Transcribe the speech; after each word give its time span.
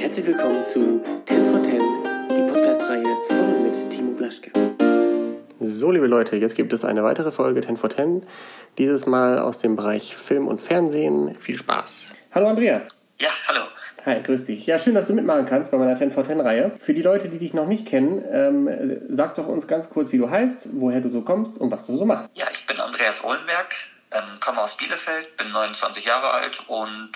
Herzlich 0.00 0.24
willkommen 0.24 0.64
zu 0.64 1.04
10 1.26 1.44
for 1.44 1.62
10, 1.62 1.78
die 2.30 2.50
Podcast-Reihe 2.50 3.04
von 3.28 3.38
und 3.38 3.62
mit 3.64 3.90
Timo 3.90 4.12
Blaschke. 4.12 4.50
So, 5.60 5.90
liebe 5.90 6.06
Leute, 6.06 6.36
jetzt 6.36 6.54
gibt 6.54 6.72
es 6.72 6.86
eine 6.86 7.04
weitere 7.04 7.30
Folge 7.30 7.60
10 7.60 7.76
for 7.76 7.90
10. 7.90 8.26
Dieses 8.78 9.04
Mal 9.04 9.38
aus 9.38 9.58
dem 9.58 9.76
Bereich 9.76 10.16
Film 10.16 10.48
und 10.48 10.62
Fernsehen. 10.62 11.38
Viel 11.38 11.58
Spaß. 11.58 12.12
Hallo 12.32 12.48
Andreas. 12.48 12.88
Ja, 13.18 13.28
hallo. 13.46 13.60
Hi, 14.06 14.22
grüß 14.22 14.46
dich. 14.46 14.64
Ja, 14.64 14.78
schön, 14.78 14.94
dass 14.94 15.06
du 15.06 15.12
mitmachen 15.12 15.44
kannst 15.44 15.70
bei 15.70 15.76
meiner 15.76 15.96
10 15.96 16.12
for 16.12 16.24
10 16.24 16.40
Reihe. 16.40 16.72
Für 16.78 16.94
die 16.94 17.02
Leute, 17.02 17.28
die 17.28 17.38
dich 17.38 17.52
noch 17.52 17.66
nicht 17.66 17.86
kennen, 17.86 18.24
ähm, 18.32 19.02
sag 19.10 19.34
doch 19.34 19.48
uns 19.48 19.68
ganz 19.68 19.90
kurz, 19.90 20.12
wie 20.12 20.18
du 20.18 20.30
heißt, 20.30 20.68
woher 20.72 21.02
du 21.02 21.10
so 21.10 21.20
kommst 21.20 21.58
und 21.58 21.70
was 21.70 21.86
du 21.86 21.98
so 21.98 22.06
machst. 22.06 22.30
Ja, 22.32 22.46
ich 22.50 22.66
bin 22.66 22.80
Andreas 22.80 23.22
Ohlenberg, 23.22 23.74
ähm, 24.12 24.40
komme 24.40 24.62
aus 24.62 24.78
Bielefeld, 24.78 25.36
bin 25.36 25.52
29 25.52 26.06
Jahre 26.06 26.30
alt 26.30 26.58
und 26.68 27.10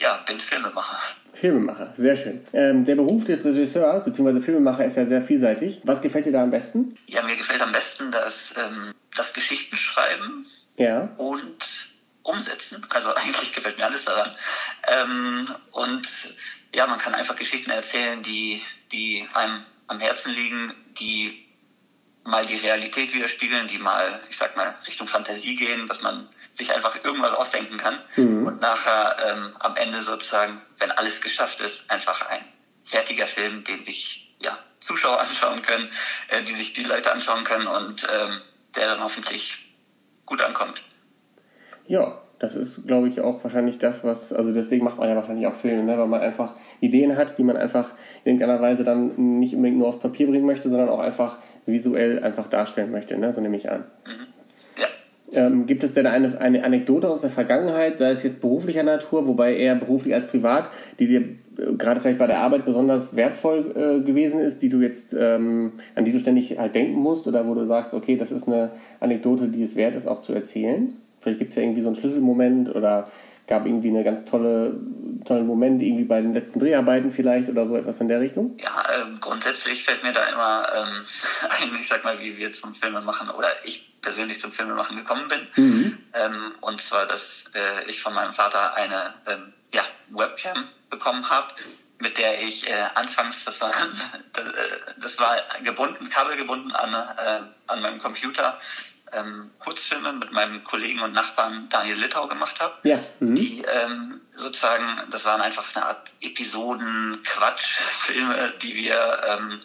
ja, 0.00 0.18
bin 0.26 0.40
Filmemacher. 0.40 0.98
Filmemacher, 1.34 1.92
sehr 1.96 2.14
schön. 2.16 2.42
Ähm, 2.52 2.84
der 2.84 2.94
Beruf 2.96 3.24
des 3.24 3.44
Regisseurs 3.44 4.04
bzw. 4.04 4.40
Filmemacher 4.40 4.84
ist 4.84 4.96
ja 4.96 5.06
sehr 5.06 5.22
vielseitig. 5.22 5.80
Was 5.84 6.02
gefällt 6.02 6.26
dir 6.26 6.32
da 6.32 6.42
am 6.42 6.50
besten? 6.50 6.94
Ja, 7.06 7.22
mir 7.22 7.36
gefällt 7.36 7.60
am 7.62 7.72
besten 7.72 8.10
das, 8.12 8.54
ähm, 8.58 8.92
das 9.16 9.32
Geschichtenschreiben 9.32 10.46
Ja. 10.76 11.08
und 11.16 11.88
Umsetzen. 12.22 12.84
Also 12.90 13.10
eigentlich 13.14 13.52
gefällt 13.54 13.78
mir 13.78 13.86
alles 13.86 14.04
daran. 14.04 14.30
Ähm, 14.88 15.48
und 15.72 16.06
ja, 16.74 16.86
man 16.86 16.98
kann 16.98 17.14
einfach 17.14 17.36
Geschichten 17.36 17.70
erzählen, 17.70 18.22
die, 18.22 18.60
die 18.92 19.26
einem 19.34 19.64
am 19.86 20.00
Herzen 20.00 20.32
liegen, 20.34 20.72
die 21.00 21.46
mal 22.24 22.46
die 22.46 22.56
Realität 22.56 23.12
widerspiegeln, 23.14 23.66
die 23.68 23.78
mal, 23.78 24.20
ich 24.30 24.36
sag 24.36 24.56
mal, 24.56 24.74
Richtung 24.86 25.08
Fantasie 25.08 25.56
gehen, 25.56 25.88
dass 25.88 26.02
man 26.02 26.28
sich 26.52 26.74
einfach 26.74 27.02
irgendwas 27.02 27.32
ausdenken 27.32 27.78
kann 27.78 27.98
und 28.16 28.60
nachher 28.60 29.16
ähm, 29.26 29.56
am 29.58 29.76
Ende 29.76 30.02
sozusagen, 30.02 30.60
wenn 30.78 30.90
alles 30.90 31.20
geschafft 31.20 31.60
ist, 31.60 31.90
einfach 31.90 32.28
ein 32.28 32.44
fertiger 32.84 33.26
Film, 33.26 33.64
den 33.64 33.82
sich 33.82 34.34
ja, 34.40 34.58
Zuschauer 34.78 35.20
anschauen 35.20 35.62
können, 35.62 35.88
äh, 36.28 36.42
die 36.42 36.52
sich 36.52 36.74
die 36.74 36.84
Leute 36.84 37.12
anschauen 37.12 37.44
können 37.44 37.66
und 37.66 38.04
ähm, 38.04 38.40
der 38.76 38.86
dann 38.86 39.02
hoffentlich 39.02 39.74
gut 40.26 40.42
ankommt. 40.42 40.82
Ja, 41.86 42.22
das 42.38 42.56
ist, 42.56 42.86
glaube 42.86 43.06
ich, 43.06 43.20
auch 43.20 43.44
wahrscheinlich 43.44 43.78
das, 43.78 44.02
was, 44.02 44.32
also 44.32 44.52
deswegen 44.52 44.84
macht 44.84 44.98
man 44.98 45.08
ja 45.08 45.14
wahrscheinlich 45.14 45.46
auch 45.46 45.54
Filme, 45.54 45.84
ne? 45.84 45.96
weil 45.96 46.08
man 46.08 46.20
einfach 46.20 46.54
Ideen 46.80 47.16
hat, 47.16 47.38
die 47.38 47.44
man 47.44 47.56
einfach 47.56 47.90
in 48.24 48.32
irgendeiner 48.32 48.60
Weise 48.60 48.82
dann 48.82 49.38
nicht 49.38 49.54
unbedingt 49.54 49.78
nur 49.78 49.88
auf 49.88 50.00
Papier 50.00 50.26
bringen 50.26 50.46
möchte, 50.46 50.68
sondern 50.68 50.88
auch 50.88 50.98
einfach 50.98 51.38
visuell 51.66 52.24
einfach 52.24 52.48
darstellen 52.48 52.90
möchte, 52.90 53.16
ne? 53.16 53.32
so 53.32 53.40
nehme 53.40 53.56
ich 53.56 53.70
an. 53.70 53.84
Ja. 54.06 54.12
Ähm, 55.34 55.66
gibt 55.66 55.82
es 55.82 55.94
denn 55.94 56.06
eine, 56.06 56.40
eine 56.40 56.64
Anekdote 56.64 57.08
aus 57.08 57.20
der 57.20 57.30
Vergangenheit, 57.30 57.98
sei 57.98 58.10
es 58.10 58.22
jetzt 58.22 58.40
beruflicher 58.40 58.82
Natur, 58.82 59.26
wobei 59.26 59.56
eher 59.56 59.74
beruflich 59.74 60.14
als 60.14 60.26
privat, 60.26 60.70
die 60.98 61.06
dir 61.06 61.20
äh, 61.20 61.74
gerade 61.78 62.00
vielleicht 62.00 62.18
bei 62.18 62.26
der 62.26 62.40
Arbeit 62.40 62.64
besonders 62.64 63.16
wertvoll 63.16 63.72
äh, 63.74 64.04
gewesen 64.04 64.40
ist, 64.40 64.62
die 64.62 64.68
du 64.68 64.80
jetzt, 64.80 65.16
ähm, 65.18 65.72
an 65.94 66.04
die 66.04 66.12
du 66.12 66.18
ständig 66.18 66.58
halt 66.58 66.74
denken 66.74 67.00
musst 67.00 67.26
oder 67.26 67.46
wo 67.46 67.54
du 67.54 67.64
sagst, 67.64 67.94
okay, 67.94 68.16
das 68.16 68.30
ist 68.30 68.46
eine 68.46 68.70
Anekdote, 69.00 69.48
die 69.48 69.62
es 69.62 69.76
wert 69.76 69.94
ist, 69.94 70.06
auch 70.06 70.20
zu 70.20 70.32
erzählen? 70.34 70.92
Vielleicht 71.20 71.38
gibt 71.38 71.50
es 71.50 71.56
ja 71.56 71.62
irgendwie 71.62 71.82
so 71.82 71.88
einen 71.88 71.96
Schlüsselmoment 71.96 72.74
oder 72.74 73.08
gab 73.52 73.66
irgendwie 73.66 73.90
eine 73.90 74.02
ganz 74.02 74.24
tolle, 74.24 74.80
tollen 75.26 75.46
Moment 75.46 75.82
irgendwie 75.82 76.04
bei 76.04 76.22
den 76.22 76.32
letzten 76.32 76.58
Dreharbeiten 76.58 77.12
vielleicht 77.12 77.50
oder 77.50 77.66
so 77.66 77.76
etwas 77.76 78.00
in 78.00 78.08
der 78.08 78.18
Richtung? 78.18 78.56
Ja, 78.58 78.82
ähm, 78.96 79.18
grundsätzlich 79.20 79.84
fällt 79.84 80.02
mir 80.02 80.12
da 80.12 80.24
immer 80.24 80.66
ähm, 80.74 81.04
ein, 81.50 81.78
ich 81.78 81.86
sag 81.86 82.02
mal, 82.02 82.18
wie 82.18 82.38
wir 82.38 82.50
zum 82.54 82.74
Filmemachen 82.74 83.28
oder 83.28 83.48
ich 83.64 84.00
persönlich 84.00 84.40
zum 84.40 84.52
Filmemachen 84.52 84.96
gekommen 84.96 85.28
bin. 85.28 85.98
Ähm, 86.14 86.52
und 86.62 86.80
zwar, 86.80 87.04
dass 87.04 87.50
äh, 87.54 87.90
ich 87.90 88.00
von 88.00 88.14
meinem 88.14 88.32
Vater 88.32 88.74
eine 88.74 89.12
ähm, 89.26 89.52
ja, 89.74 89.82
Webcam 90.08 90.64
bekommen 90.88 91.28
habe, 91.28 91.48
mit 91.98 92.16
der 92.16 92.42
ich 92.42 92.66
äh, 92.70 92.72
anfangs, 92.94 93.44
das 93.44 93.60
war, 93.60 93.70
äh, 94.36 95.00
das 95.02 95.18
war 95.18 95.36
gebunden, 95.62 96.08
kabelgebunden 96.08 96.72
an, 96.72 96.94
äh, 96.94 97.40
an 97.66 97.82
meinem 97.82 98.00
Computer, 98.00 98.58
ähm, 99.12 99.50
Kurzfilme 99.58 100.12
mit 100.12 100.32
meinem 100.32 100.62
Kollegen 100.64 101.00
und 101.00 101.12
Nachbarn 101.12 101.68
Daniel 101.68 101.98
Littau 101.98 102.26
gemacht 102.26 102.58
habe 102.60 102.74
Ja. 102.82 102.98
Mhm. 103.20 103.34
die 103.34 103.62
ähm, 103.62 104.20
sozusagen, 104.36 105.02
das 105.10 105.24
waren 105.24 105.40
einfach 105.40 105.64
eine 105.74 105.86
Art 105.86 106.10
Episoden-Quatsch-Filme, 106.20 108.52
die 108.62 108.74
wir 108.74 109.20
ähm, 109.26 109.60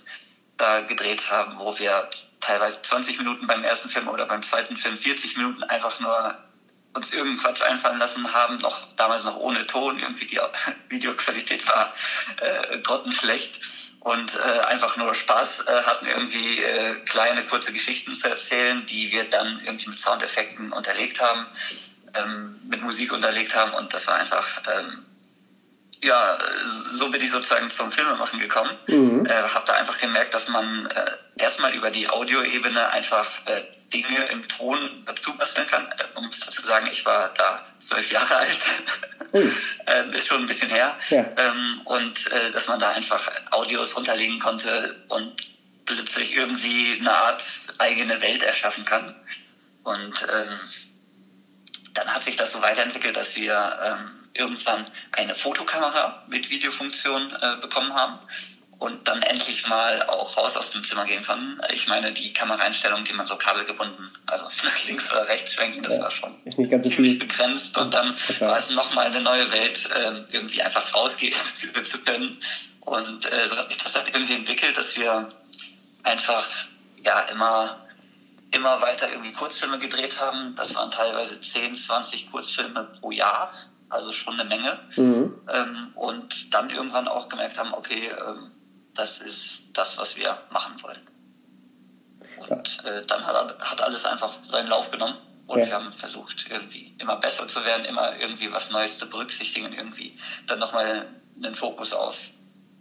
da 0.57 0.81
gedreht 0.81 1.29
haben, 1.29 1.59
wo 1.59 1.77
wir 1.77 2.09
teilweise 2.39 2.81
20 2.81 3.17
Minuten 3.19 3.47
beim 3.47 3.63
ersten 3.63 3.89
Film 3.89 4.07
oder 4.07 4.25
beim 4.25 4.41
zweiten 4.41 4.77
Film 4.77 4.97
40 4.97 5.37
Minuten 5.37 5.63
einfach 5.63 5.99
nur 5.99 6.35
uns 6.93 7.11
irgendeinen 7.11 7.39
Quatsch 7.39 7.61
einfallen 7.61 7.99
lassen 7.99 8.33
haben, 8.33 8.57
noch 8.57 8.87
damals 8.95 9.23
noch 9.23 9.37
ohne 9.37 9.65
Ton, 9.67 9.99
irgendwie 9.99 10.25
die 10.25 10.39
Videoqualität 10.89 11.67
war 11.67 11.93
äh, 12.41 12.79
grottenschlecht 12.79 13.59
und 14.07 14.35
äh, 14.35 14.59
einfach 14.61 14.95
nur 14.95 15.13
Spaß 15.13 15.65
äh, 15.67 15.81
hatten, 15.83 16.05
irgendwie 16.05 16.63
äh, 16.63 16.95
kleine, 17.05 17.43
kurze 17.43 17.73
Geschichten 17.73 18.13
zu 18.13 18.29
erzählen, 18.29 18.85
die 18.85 19.11
wir 19.11 19.25
dann 19.29 19.59
irgendwie 19.65 19.89
mit 19.89 19.99
Soundeffekten 19.99 20.71
unterlegt 20.71 21.19
haben, 21.19 21.45
ähm, 22.13 22.57
mit 22.69 22.81
Musik 22.81 23.11
unterlegt 23.11 23.53
haben 23.53 23.73
und 23.73 23.93
das 23.93 24.07
war 24.07 24.15
einfach 24.15 24.61
ähm, 24.73 25.03
ja, 26.01 26.37
so 26.91 27.09
bin 27.09 27.21
ich 27.21 27.31
sozusagen 27.31 27.69
zum 27.69 27.91
Filmemachen 27.91 28.39
gekommen. 28.39 28.71
Äh, 29.25 29.33
habe 29.33 29.65
da 29.65 29.73
einfach 29.73 29.99
gemerkt, 29.99 30.33
dass 30.33 30.47
man 30.47 30.85
äh, 30.85 31.11
erstmal 31.37 31.73
über 31.73 31.89
die 31.89 32.07
Audioebene 32.07 32.89
einfach 32.91 33.27
äh, 33.47 33.63
Dinge 33.93 34.25
im 34.31 34.47
Ton 34.47 35.03
dazu 35.05 35.35
basteln 35.37 35.67
kann. 35.67 35.85
Äh, 35.91 36.17
um 36.17 36.25
es 36.25 36.39
dazu 36.39 36.63
sagen, 36.63 36.87
ich 36.91 37.05
war 37.05 37.33
da 37.35 37.65
zwölf 37.79 38.11
Jahre 38.11 38.35
alt. 38.37 38.59
ähm, 39.33 40.13
ist 40.13 40.27
schon 40.27 40.41
ein 40.41 40.47
bisschen 40.47 40.69
her. 40.69 40.97
Ja. 41.09 41.25
Ähm, 41.37 41.81
und 41.85 42.27
äh, 42.31 42.51
dass 42.51 42.67
man 42.67 42.79
da 42.79 42.91
einfach 42.91 43.29
Audios 43.51 43.95
runterlegen 43.95 44.39
konnte 44.39 45.03
und 45.09 45.35
plötzlich 45.85 46.35
irgendwie 46.35 46.97
eine 46.99 47.11
Art 47.11 47.43
eigene 47.77 48.19
Welt 48.21 48.43
erschaffen 48.43 48.85
kann. 48.85 49.15
Und 49.83 50.27
ähm, 50.33 50.59
dann 51.93 52.13
hat 52.13 52.23
sich 52.23 52.35
das 52.35 52.51
so 52.51 52.61
weiterentwickelt, 52.61 53.15
dass 53.15 53.35
wir 53.35 53.79
ähm, 53.83 54.29
irgendwann 54.33 54.85
eine 55.13 55.33
Fotokamera 55.33 56.23
mit 56.27 56.49
Videofunktion 56.49 57.35
äh, 57.41 57.61
bekommen 57.61 57.93
haben 57.93 58.19
und 58.79 59.07
dann 59.07 59.21
endlich 59.23 59.65
mal 59.67 60.03
auch 60.03 60.37
raus 60.37 60.55
aus 60.55 60.69
dem 60.71 60.83
Zimmer 60.83 61.05
gehen 61.05 61.23
konnten. 61.25 61.59
Ich 61.73 61.87
meine, 61.87 62.11
die 62.11 62.31
Kameraeinstellungen, 62.31 63.05
die 63.05 63.13
man 63.13 63.25
so 63.25 63.35
kabelgebunden, 63.35 64.09
also 64.27 64.45
nach 64.63 64.83
links 64.85 65.11
oder 65.11 65.27
rechts 65.27 65.53
schwenken, 65.53 65.81
das 65.83 65.95
Ja. 65.95 66.01
war 66.03 66.11
schon 66.11 66.35
Ist 66.45 66.59
nicht 66.59 66.69
ganz 66.69 66.83
so 66.83 66.89
ziemlich 66.91 67.13
viel. 67.17 67.27
begrenzt 67.27 67.77
und 67.77 67.93
dann 67.93 68.15
war 68.39 68.57
es 68.57 68.69
nochmal 68.69 69.07
eine 69.07 69.21
neue 69.21 69.51
Welt, 69.51 69.89
ähm, 69.95 70.25
irgendwie 70.31 70.61
einfach 70.61 70.93
rausgehen 70.93 71.33
zu 71.83 72.03
können. 72.03 72.37
Und 72.81 73.25
äh, 73.31 73.47
so 73.47 73.57
hat 73.57 73.69
sich 73.71 73.81
das 73.81 73.93
dann 73.93 74.05
irgendwie 74.07 74.35
entwickelt, 74.35 74.77
dass 74.77 74.95
wir 74.95 75.31
einfach 76.03 76.47
ja 77.03 77.19
immer 77.31 77.83
immer 78.51 78.79
weiter 78.81 79.11
irgendwie 79.11 79.33
Kurzfilme 79.33 79.77
gedreht 79.77 80.21
haben. 80.21 80.55
Das 80.55 80.73
waren 80.73 80.89
teilweise 80.89 81.41
10, 81.41 81.75
20 81.75 82.31
Kurzfilme 82.31 82.85
pro 83.01 83.11
Jahr, 83.11 83.51
also 83.89 84.13
schon 84.13 84.39
eine 84.39 84.47
Menge. 84.47 84.79
Mhm. 84.95 85.33
Ähm, 85.53 85.91
und 85.95 86.53
dann 86.53 86.69
irgendwann 86.69 87.09
auch 87.09 87.27
gemerkt 87.27 87.57
haben, 87.57 87.73
okay, 87.73 88.07
ähm, 88.09 88.51
das 88.97 89.19
ist 89.19 89.69
das, 89.73 89.97
was 89.97 90.15
wir 90.15 90.37
machen 90.49 90.81
wollen. 90.81 91.01
Und 92.37 92.85
äh, 92.85 93.01
dann 93.05 93.25
hat, 93.25 93.59
hat 93.59 93.81
alles 93.81 94.05
einfach 94.05 94.43
seinen 94.43 94.67
Lauf 94.67 94.91
genommen. 94.91 95.15
Und 95.47 95.59
Ja. 95.59 95.67
wir 95.67 95.73
haben 95.75 95.93
versucht, 95.93 96.47
irgendwie 96.49 96.93
immer 96.99 97.15
besser 97.17 97.47
zu 97.47 97.63
werden, 97.63 97.85
immer 97.85 98.17
irgendwie 98.17 98.51
was 98.51 98.69
Neues 98.69 98.97
zu 98.97 99.09
berücksichtigen, 99.09 99.71
irgendwie 99.73 100.13
dann 100.45 100.59
nochmal 100.59 101.05
einen 101.41 101.55
Fokus 101.55 101.93
auf 101.93 102.15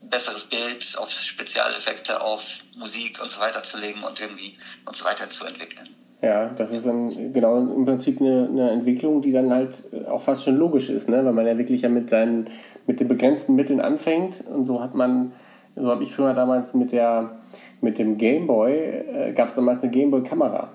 besseres 0.03 0.45
Bild, 0.45 0.97
auf 0.99 1.11
Spezialeffekte, 1.11 2.21
auf 2.21 2.43
Musik 2.77 3.21
und 3.21 3.31
so 3.31 3.41
weiter 3.41 3.63
zu 3.63 3.79
legen 3.79 4.03
und 4.03 4.21
irgendwie 4.21 4.57
uns 4.85 5.05
weiterzuentwickeln. 5.05 5.95
Ja, 6.23 6.49
das 6.49 6.73
ist 6.73 6.87
dann 6.87 7.33
genau 7.33 7.59
im 7.59 7.85
Prinzip 7.85 8.21
eine, 8.21 8.49
eine 8.51 8.71
Entwicklung, 8.71 9.21
die 9.21 9.33
dann 9.33 9.53
halt 9.53 9.83
auch 10.09 10.23
fast 10.23 10.45
schon 10.45 10.57
logisch 10.57 10.89
ist, 10.89 11.09
ne? 11.09 11.25
weil 11.25 11.33
man 11.33 11.47
ja 11.47 11.59
wirklich 11.59 11.83
ja 11.83 11.89
mit 11.89 12.11
seinen, 12.11 12.49
mit 12.87 13.01
den 13.01 13.09
begrenzten 13.09 13.55
Mitteln 13.55 13.81
anfängt 13.81 14.43
und 14.47 14.65
so 14.65 14.81
hat 14.81 14.95
man, 14.95 15.33
so 15.77 15.91
habe 15.91 16.03
ich 16.03 16.15
früher 16.15 16.35
damals 16.35 16.75
mit 16.75 16.93
der, 16.93 17.31
mit 17.81 17.99
dem 17.99 18.17
Gameboy, 18.19 18.73
äh, 18.73 19.33
gab 19.33 19.49
es 19.49 19.55
damals 19.55 19.83
eine 19.83 19.91
Gameboy-Kamera. 19.91 20.71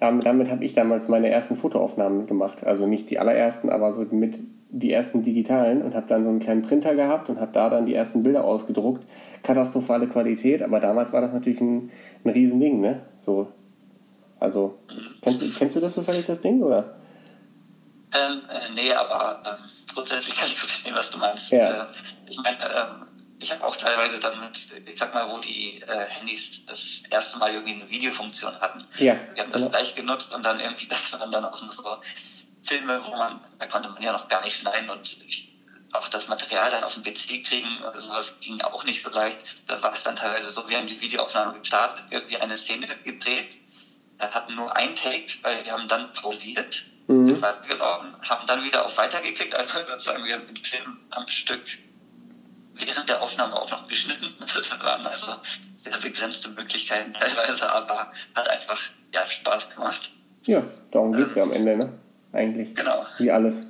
Damit, 0.00 0.26
damit 0.26 0.50
habe 0.50 0.64
ich 0.64 0.72
damals 0.72 1.08
meine 1.08 1.28
ersten 1.30 1.54
Fotoaufnahmen 1.56 2.26
gemacht. 2.26 2.64
Also 2.64 2.86
nicht 2.86 3.08
die 3.10 3.18
allerersten, 3.20 3.70
aber 3.70 3.92
so 3.92 4.04
mit 4.10 4.40
die 4.74 4.90
ersten 4.92 5.22
digitalen 5.22 5.82
und 5.82 5.94
habe 5.94 6.06
dann 6.08 6.24
so 6.24 6.30
einen 6.30 6.38
kleinen 6.40 6.62
Printer 6.62 6.94
gehabt 6.94 7.28
und 7.28 7.38
habe 7.38 7.52
da 7.52 7.68
dann 7.68 7.86
die 7.86 7.94
ersten 7.94 8.22
Bilder 8.22 8.42
ausgedruckt. 8.42 9.04
Katastrophale 9.42 10.08
Qualität, 10.08 10.62
aber 10.62 10.80
damals 10.80 11.12
war 11.12 11.20
das 11.20 11.32
natürlich 11.32 11.60
ein, 11.60 11.90
ein 12.24 12.30
Riesending, 12.30 12.80
ne? 12.80 13.00
So, 13.18 13.48
also, 14.40 14.78
kennst, 15.20 15.42
du- 15.42 15.50
kennst 15.56 15.76
du 15.76 15.80
das 15.80 15.92
zufällig, 15.94 16.24
das 16.26 16.40
Ding, 16.40 16.62
oder? 16.62 16.96
Ähm, 18.14 18.40
äh, 18.50 18.74
nee, 18.74 18.92
aber 18.92 19.40
ähm, 19.46 19.64
grundsätzlich 19.94 20.34
kann 20.36 20.48
ich 20.48 20.58
verstehen, 20.58 20.94
was 20.96 21.10
du 21.10 21.18
meinst. 21.18 21.52
Ja. 21.52 21.82
Äh, 21.82 21.86
ich 22.28 22.38
meine, 22.42 22.56
ähm, 22.58 23.06
ich 23.42 23.50
habe 23.50 23.64
auch 23.64 23.76
teilweise 23.76 24.20
dann 24.20 24.40
mit, 24.40 24.56
ich 24.86 24.98
sag 24.98 25.12
mal, 25.12 25.28
wo 25.28 25.38
die 25.38 25.82
äh, 25.82 26.06
Handys 26.06 26.64
das 26.66 27.02
erste 27.10 27.38
Mal 27.38 27.52
irgendwie 27.52 27.74
eine 27.74 27.90
Videofunktion 27.90 28.58
hatten. 28.60 28.86
Ja, 28.96 29.18
Wir 29.34 29.42
haben 29.42 29.52
das 29.52 29.62
genau. 29.62 29.72
gleich 29.72 29.94
genutzt 29.94 30.34
und 30.34 30.44
dann 30.44 30.60
irgendwie, 30.60 30.86
das 30.88 31.12
waren 31.12 31.32
dann 31.32 31.44
auch 31.44 31.60
noch 31.60 31.72
so 31.72 31.96
Filme, 32.62 33.02
wo 33.04 33.16
man, 33.16 33.40
da 33.58 33.66
konnte 33.66 33.88
man 33.88 34.02
ja 34.02 34.12
noch 34.12 34.28
gar 34.28 34.42
nicht 34.44 34.56
schneiden 34.56 34.88
und 34.90 35.18
ich, 35.26 35.48
auch 35.92 36.08
das 36.08 36.28
Material 36.28 36.70
dann 36.70 36.84
auf 36.84 36.94
dem 36.94 37.02
PC 37.02 37.44
kriegen 37.44 37.82
oder 37.86 38.00
sowas 38.00 38.38
ging 38.40 38.60
auch 38.62 38.84
nicht 38.84 39.02
so 39.02 39.10
leicht. 39.10 39.36
Da 39.66 39.82
war 39.82 39.92
es 39.92 40.02
dann 40.02 40.16
teilweise 40.16 40.50
so, 40.50 40.66
wir 40.68 40.78
haben 40.78 40.86
die 40.86 41.00
Videoaufnahme 41.00 41.58
gestartet, 41.58 42.04
irgendwie 42.10 42.38
eine 42.38 42.56
Szene 42.56 42.86
gedreht, 43.04 43.50
hatten 44.18 44.54
nur 44.54 44.74
ein 44.74 44.94
Take, 44.94 45.34
weil 45.42 45.64
wir 45.64 45.72
haben 45.72 45.88
dann 45.88 46.14
pausiert, 46.14 46.84
mhm. 47.08 47.26
sind 47.26 47.42
weitergelaufen, 47.42 48.14
haben 48.22 48.46
dann 48.46 48.64
wieder 48.64 48.86
auf 48.86 48.96
Weiter 48.96 49.20
geklickt, 49.20 49.54
also 49.54 49.80
sozusagen 49.86 50.24
wir 50.24 50.34
haben 50.34 50.46
den 50.46 50.64
Film 50.64 50.98
am 51.10 51.28
Stück 51.28 51.62
während 52.74 53.08
der 53.08 53.22
Aufnahme 53.22 53.60
auch 53.60 53.70
noch 53.70 53.88
geschnitten. 53.88 54.26
Das 54.40 54.78
waren 54.80 55.06
also 55.06 55.32
sehr 55.74 55.98
begrenzte 55.98 56.50
Möglichkeiten 56.50 57.12
teilweise, 57.14 57.72
aber 57.72 58.12
hat 58.34 58.48
einfach 58.48 58.78
ja, 59.14 59.28
Spaß 59.28 59.74
gemacht. 59.74 60.12
Ja, 60.42 60.62
darum 60.90 61.12
geht 61.12 61.28
es 61.28 61.34
ja 61.34 61.42
am 61.42 61.52
Ende, 61.52 61.76
ne? 61.76 61.92
Eigentlich. 62.32 62.74
Genau. 62.74 63.04
Wie 63.18 63.30
alles. 63.30 63.66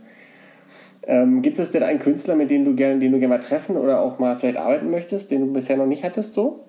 Ähm, 1.04 1.42
gibt 1.42 1.58
es 1.58 1.72
denn 1.72 1.82
einen 1.82 1.98
Künstler, 1.98 2.36
mit 2.36 2.50
dem 2.50 2.64
du 2.64 2.74
gerne, 2.74 2.98
den 2.98 3.12
du 3.12 3.18
gerne 3.18 3.36
mal 3.36 3.42
treffen 3.42 3.76
oder 3.76 4.00
auch 4.00 4.18
mal 4.18 4.36
vielleicht 4.38 4.56
arbeiten 4.56 4.90
möchtest, 4.90 5.30
den 5.30 5.40
du 5.40 5.52
bisher 5.52 5.76
noch 5.76 5.86
nicht 5.86 6.04
hattest, 6.04 6.34
so? 6.34 6.68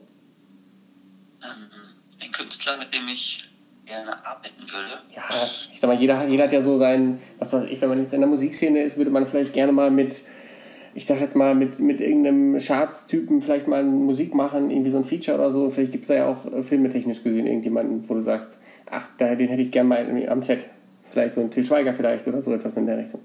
Ähm, 1.43 1.69
ein 2.21 2.31
Künstler, 2.31 2.77
mit 2.77 2.93
dem 2.93 3.07
ich 3.07 3.49
gerne 3.85 4.25
arbeiten 4.25 4.61
würde. 4.61 5.01
Ja, 5.15 5.23
ich 5.71 5.79
sag 5.79 5.87
mal, 5.87 5.99
jeder, 5.99 6.27
jeder 6.27 6.45
hat 6.45 6.53
ja 6.53 6.61
so 6.61 6.77
seinen, 6.77 7.21
was 7.37 7.53
weiß 7.53 7.69
ich, 7.69 7.79
wenn 7.81 7.89
man 7.89 7.99
jetzt 8.01 8.13
in 8.13 8.21
der 8.21 8.29
Musikszene 8.29 8.81
ist, 8.81 8.97
würde 8.97 9.11
man 9.11 9.25
vielleicht 9.27 9.53
gerne 9.53 9.71
mal 9.71 9.91
mit, 9.91 10.21
ich 10.95 11.05
sag 11.05 11.19
jetzt 11.19 11.35
mal, 11.35 11.55
mit, 11.55 11.79
mit 11.79 12.01
irgendeinem 12.01 12.59
Charts-Typen 12.59 13.41
vielleicht 13.41 13.67
mal 13.67 13.83
Musik 13.83 14.33
machen, 14.35 14.69
irgendwie 14.69 14.91
so 14.91 14.97
ein 14.97 15.03
Feature 15.03 15.37
oder 15.37 15.51
so. 15.51 15.69
Vielleicht 15.69 15.91
gibt 15.91 16.03
es 16.03 16.07
da 16.09 16.15
ja 16.15 16.27
auch 16.27 16.45
äh, 16.45 16.63
filmetechnisch 16.63 17.23
gesehen 17.23 17.47
irgendjemanden, 17.47 18.07
wo 18.07 18.13
du 18.13 18.21
sagst, 18.21 18.57
ach, 18.89 19.07
den 19.19 19.47
hätte 19.47 19.61
ich 19.61 19.71
gerne 19.71 19.89
mal 19.89 20.29
am 20.29 20.41
Set. 20.41 20.65
Vielleicht 21.11 21.33
so 21.33 21.41
ein 21.41 21.51
Til 21.51 21.65
Schweiger 21.65 21.93
vielleicht 21.93 22.27
oder 22.27 22.41
so 22.41 22.53
etwas 22.53 22.77
in 22.77 22.85
der 22.85 22.97
Richtung. 22.97 23.21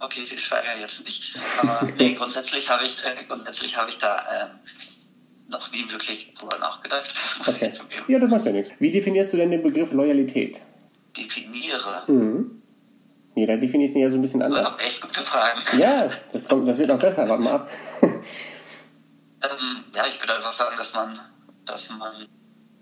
Okay, 0.00 0.24
Til 0.24 0.38
Schweiger 0.38 0.80
jetzt 0.80 1.04
nicht. 1.04 1.38
Aber 1.60 1.88
nee, 1.98 2.14
grundsätzlich 2.18 2.68
habe 2.68 2.84
ich, 2.84 2.98
äh, 3.04 3.24
grundsätzlich 3.28 3.76
habe 3.76 3.90
ich 3.90 3.98
da 3.98 4.16
ähm, 4.16 4.58
noch 5.48 5.70
nie 5.70 5.90
wirklich 5.90 6.34
drüber 6.34 6.58
nachgedacht. 6.58 7.14
Okay. 7.46 7.72
Ja, 8.06 8.18
das 8.20 8.30
macht 8.30 8.46
ja 8.46 8.52
nichts. 8.52 8.70
Wie 8.78 8.90
definierst 8.90 9.32
du 9.32 9.36
denn 9.36 9.50
den 9.50 9.62
Begriff 9.62 9.92
Loyalität? 9.92 10.60
Definiere? 11.16 12.04
Mhm. 12.06 12.61
Jeder 13.34 13.56
definiert 13.56 13.94
ihn 13.94 14.02
ja 14.02 14.10
so 14.10 14.16
ein 14.16 14.22
bisschen 14.22 14.42
anders. 14.42 14.64
Das 14.76 14.84
echt 14.84 15.00
gute 15.00 15.20
Fragen. 15.20 15.60
Ja, 15.78 16.08
das, 16.32 16.48
kommt, 16.48 16.68
das 16.68 16.78
wird 16.78 16.88
noch 16.88 16.98
besser. 16.98 17.28
Warte 17.28 17.42
mal 17.42 17.52
ab. 17.52 17.70
ähm, 18.02 18.20
ja, 19.94 20.04
ich 20.06 20.20
würde 20.20 20.34
einfach 20.34 20.52
sagen, 20.52 20.76
dass 20.76 20.92
man, 20.94 21.18
dass 21.64 21.90
man. 21.90 22.26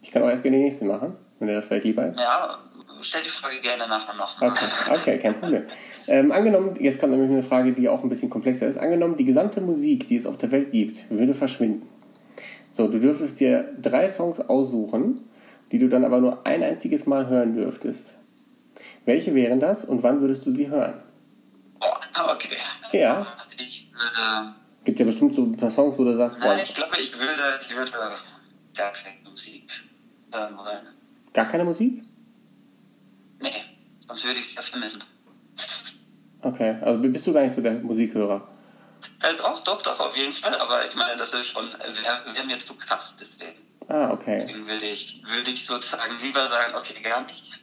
Ich 0.03 0.11
kann 0.11 0.23
auch 0.23 0.29
erst 0.29 0.43
gerne 0.43 0.57
die 0.57 0.65
nächste 0.65 0.85
machen, 0.85 1.17
wenn 1.39 1.49
dir 1.49 1.55
das 1.55 1.67
vielleicht 1.67 1.85
lieber 1.85 2.07
ist. 2.07 2.19
Ja, 2.19 2.59
stell 3.01 3.23
die 3.23 3.29
Frage 3.29 3.61
gerne 3.63 3.87
nachher 3.87 4.15
nochmal. 4.15 4.51
Okay, 4.51 4.67
okay, 4.91 5.19
kein 5.19 5.39
Problem. 5.39 5.67
Ähm, 6.09 6.33
angenommen, 6.33 6.77
jetzt 6.81 6.99
kommt 6.99 7.13
nämlich 7.13 7.31
eine 7.31 7.43
Frage, 7.43 7.73
die 7.73 7.89
auch 7.89 8.03
ein 8.03 8.09
bisschen 8.09 8.31
komplexer 8.31 8.67
ist. 8.67 8.79
Angenommen, 8.79 9.17
die 9.17 9.25
gesamte 9.25 9.61
Musik, 9.61 10.09
die 10.09 10.17
es 10.17 10.27
auf 10.27 10.39
der 10.39 10.51
Welt 10.51 10.73
gibt, 10.73 11.09
würde 11.11 11.35
verschwinden. 11.35 11.89
So, 12.71 12.89
du 12.89 12.99
dürftest 12.99 13.39
dir 13.41 13.69
drei 13.81 14.09
Songs 14.09 14.41
aussuchen, 14.41 15.29
die 15.71 15.79
du 15.79 15.89
dann 15.89 16.05
aber 16.05 16.21
nur 16.21 16.47
ein 16.47 16.63
einziges 16.63 17.07
Mal 17.07 17.29
hören 17.29 17.55
dürftest. 17.55 18.15
Welche 19.05 19.35
wären 19.35 19.61
das 19.61 19.85
und 19.85 20.03
wann 20.03 20.21
würdest 20.21 20.45
du 20.47 20.51
sie 20.51 20.69
hören? 20.69 21.03
Oh, 21.81 22.31
okay. 22.33 22.57
Ja. 22.93 23.27
Ich 23.57 23.91
würde. 23.93 24.55
Gibt 24.85 24.99
ja 24.99 25.05
bestimmt 25.05 25.35
so 25.35 25.43
ein 25.43 25.57
paar 25.57 25.71
Songs, 25.71 25.99
wo 25.99 26.05
du 26.05 26.17
sagst, 26.17 26.39
Nein, 26.39 26.61
ich 26.63 26.75
glaube, 26.75 26.99
ich 26.99 27.13
würde, 27.19 27.61
ich 27.61 27.77
würde 27.77 27.93
gar 28.75 28.93
keine 28.93 29.29
Musik 29.29 29.71
hören 30.33 30.57
wollen. 30.57 30.87
Gar 31.33 31.49
keine 31.49 31.65
Musik? 31.65 32.03
Nee, 33.41 33.51
sonst 34.01 34.25
würde 34.25 34.39
ich 34.39 34.47
es 34.47 34.55
ja 34.55 34.63
vermissen. 34.63 35.03
Okay, 36.43 36.77
also 36.81 37.01
bist 37.03 37.27
du 37.27 37.33
gar 37.33 37.43
nicht 37.43 37.55
so 37.55 37.61
der 37.61 37.73
Musikhörer? 37.73 38.49
Äh, 39.23 39.37
doch, 39.37 39.63
doch, 39.65 39.83
doch, 39.83 40.01
auf 40.01 40.17
jeden 40.17 40.33
Fall, 40.33 40.55
aber 40.55 40.89
ich 40.89 40.95
meine, 40.95 41.17
das 41.19 41.35
ist 41.35 41.47
schon, 41.47 41.71
wäre 41.71 42.35
wär 42.35 42.45
mir 42.45 42.59
zu 42.59 42.75
krass, 42.75 43.17
deswegen. 43.21 43.59
Ah, 43.89 44.11
okay. 44.11 44.39
Deswegen 44.41 44.67
würde 44.67 44.87
ich, 44.87 45.23
würde 45.27 45.51
ich 45.51 45.67
sozusagen 45.67 46.19
lieber 46.21 46.49
sagen, 46.49 46.75
okay, 46.75 47.01
gar 47.03 47.27
nicht. 47.27 47.61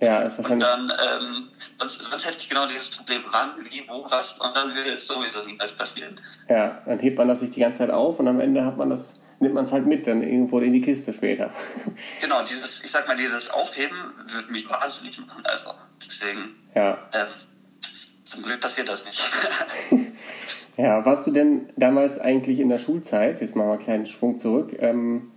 Ja, 0.00 0.20
ist 0.22 0.36
wahrscheinlich. 0.36 0.68
Und 0.68 0.88
dann, 0.88 1.22
ähm, 1.22 1.48
sonst, 1.78 2.02
sonst 2.02 2.26
hätte 2.26 2.38
ich 2.38 2.48
genau 2.48 2.66
dieses 2.66 2.90
Problem, 2.90 3.22
wann, 3.30 3.64
wie, 3.70 3.82
wo, 3.88 4.04
was, 4.10 4.38
und 4.38 4.54
dann 4.54 4.74
würde 4.74 4.90
es 4.90 5.06
sowieso 5.06 5.42
niemals 5.44 5.72
passieren. 5.72 6.20
Ja, 6.48 6.82
dann 6.84 6.98
hebt 6.98 7.16
man 7.16 7.28
das 7.28 7.40
sich 7.40 7.50
die 7.50 7.60
ganze 7.60 7.78
Zeit 7.78 7.90
auf 7.90 8.18
und 8.18 8.28
am 8.28 8.40
Ende 8.40 8.64
hat 8.64 8.76
man 8.76 8.90
das, 8.90 9.14
nimmt 9.40 9.54
man 9.54 9.64
es 9.64 9.72
halt 9.72 9.86
mit, 9.86 10.06
dann 10.06 10.22
irgendwo 10.22 10.60
in 10.60 10.72
die 10.72 10.82
Kiste 10.82 11.12
später. 11.12 11.50
Genau, 12.20 12.42
dieses, 12.42 12.84
ich 12.84 12.90
sag 12.90 13.06
mal, 13.08 13.16
dieses 13.16 13.50
Aufheben 13.50 13.96
würde 14.30 14.52
mich 14.52 14.68
wahnsinnig 14.68 15.18
machen, 15.18 15.42
also, 15.46 15.70
deswegen. 16.04 16.56
Ja. 16.74 16.98
Ähm, 17.14 17.28
zum 18.24 18.42
Glück 18.42 18.60
passiert 18.60 18.88
das 18.88 19.06
nicht. 19.06 19.30
ja, 20.76 21.04
warst 21.06 21.26
du 21.26 21.30
denn 21.30 21.70
damals 21.76 22.18
eigentlich 22.18 22.58
in 22.58 22.68
der 22.68 22.78
Schulzeit, 22.78 23.40
jetzt 23.40 23.56
machen 23.56 23.68
wir 23.68 23.72
einen 23.74 23.82
kleinen 23.82 24.06
Schwung 24.06 24.38
zurück, 24.38 24.76
ähm, 24.78 25.32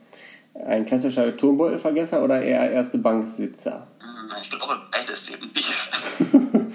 ein 0.65 0.85
klassischer 0.85 1.37
Turnbeutelvergesser 1.37 2.23
oder 2.23 2.41
eher 2.41 2.71
erste 2.71 2.97
Banksitzer? 2.97 3.87
Hm, 4.01 4.18
ich 4.41 4.49
glaube, 4.49 4.87
beides 4.91 5.29
eben 5.29 5.51
nicht. 5.51 5.69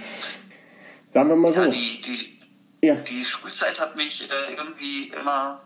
Sagen 1.12 1.29
wir 1.29 1.37
mal 1.37 1.53
so. 1.53 1.61
Ja, 1.61 1.69
die, 1.69 2.01
die, 2.01 2.41
ja. 2.83 2.97
die 2.97 3.25
Schulzeit 3.25 3.79
hat 3.79 3.97
mich 3.97 4.29
äh, 4.29 4.55
irgendwie 4.55 5.09
immer 5.09 5.62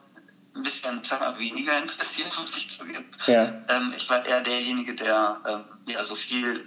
ein 0.55 0.63
bisschen, 0.63 1.03
sag 1.03 1.21
mal, 1.21 1.39
weniger 1.39 1.79
interessiert, 1.79 2.31
muss 2.39 2.57
ich 2.57 2.71
zugeben. 2.71 3.11
Ja. 3.27 3.65
Ähm, 3.69 3.95
ich 3.97 4.09
war 4.11 4.25
eher 4.25 4.43
derjenige, 4.43 4.95
der 4.95 5.41
ähm, 5.47 5.65
ja, 5.87 6.03
so 6.03 6.15
viel 6.15 6.67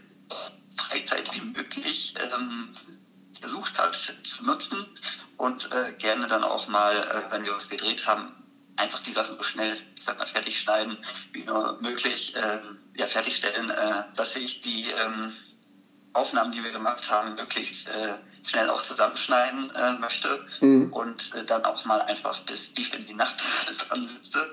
Freizeit 0.75 1.33
wie 1.35 1.41
möglich 1.41 2.15
ähm, 2.33 2.69
versucht 3.39 3.77
hat 3.77 3.95
zu 3.95 4.45
nutzen 4.45 4.85
und 5.37 5.69
äh, 5.71 5.93
gerne 5.97 6.27
dann 6.27 6.43
auch 6.43 6.67
mal, 6.67 6.95
äh, 6.95 7.31
wenn 7.31 7.43
wir 7.43 7.53
was 7.53 7.69
gedreht 7.69 8.07
haben, 8.07 8.31
einfach 8.77 8.99
die 8.99 9.11
Sachen 9.11 9.35
so 9.35 9.43
schnell, 9.43 9.77
ich 9.95 10.03
sag 10.03 10.17
mal, 10.17 10.25
fertig 10.25 10.59
schneiden, 10.59 10.97
wie 11.31 11.43
nur 11.43 11.77
möglich, 11.81 12.35
äh, 12.35 12.59
ja, 12.95 13.07
fertigstellen, 13.07 13.69
äh, 13.69 14.03
dass 14.15 14.35
ich 14.35 14.61
die 14.61 14.87
ähm, 14.89 15.33
Aufnahmen, 16.13 16.51
die 16.51 16.63
wir 16.63 16.71
gemacht 16.71 17.09
haben, 17.09 17.35
möglichst 17.35 17.87
äh, 17.87 18.17
schnell 18.43 18.69
auch 18.69 18.81
zusammenschneiden 18.81 19.69
äh, 19.71 19.93
möchte 19.93 20.45
Mhm. 20.59 20.91
und 20.91 21.33
äh, 21.35 21.43
dann 21.45 21.63
auch 21.63 21.85
mal 21.85 22.01
einfach 22.01 22.39
bis 22.41 22.73
tief 22.73 22.93
in 22.93 23.05
die 23.05 23.13
Nacht 23.13 23.41
dran 23.77 24.07
sitze 24.07 24.49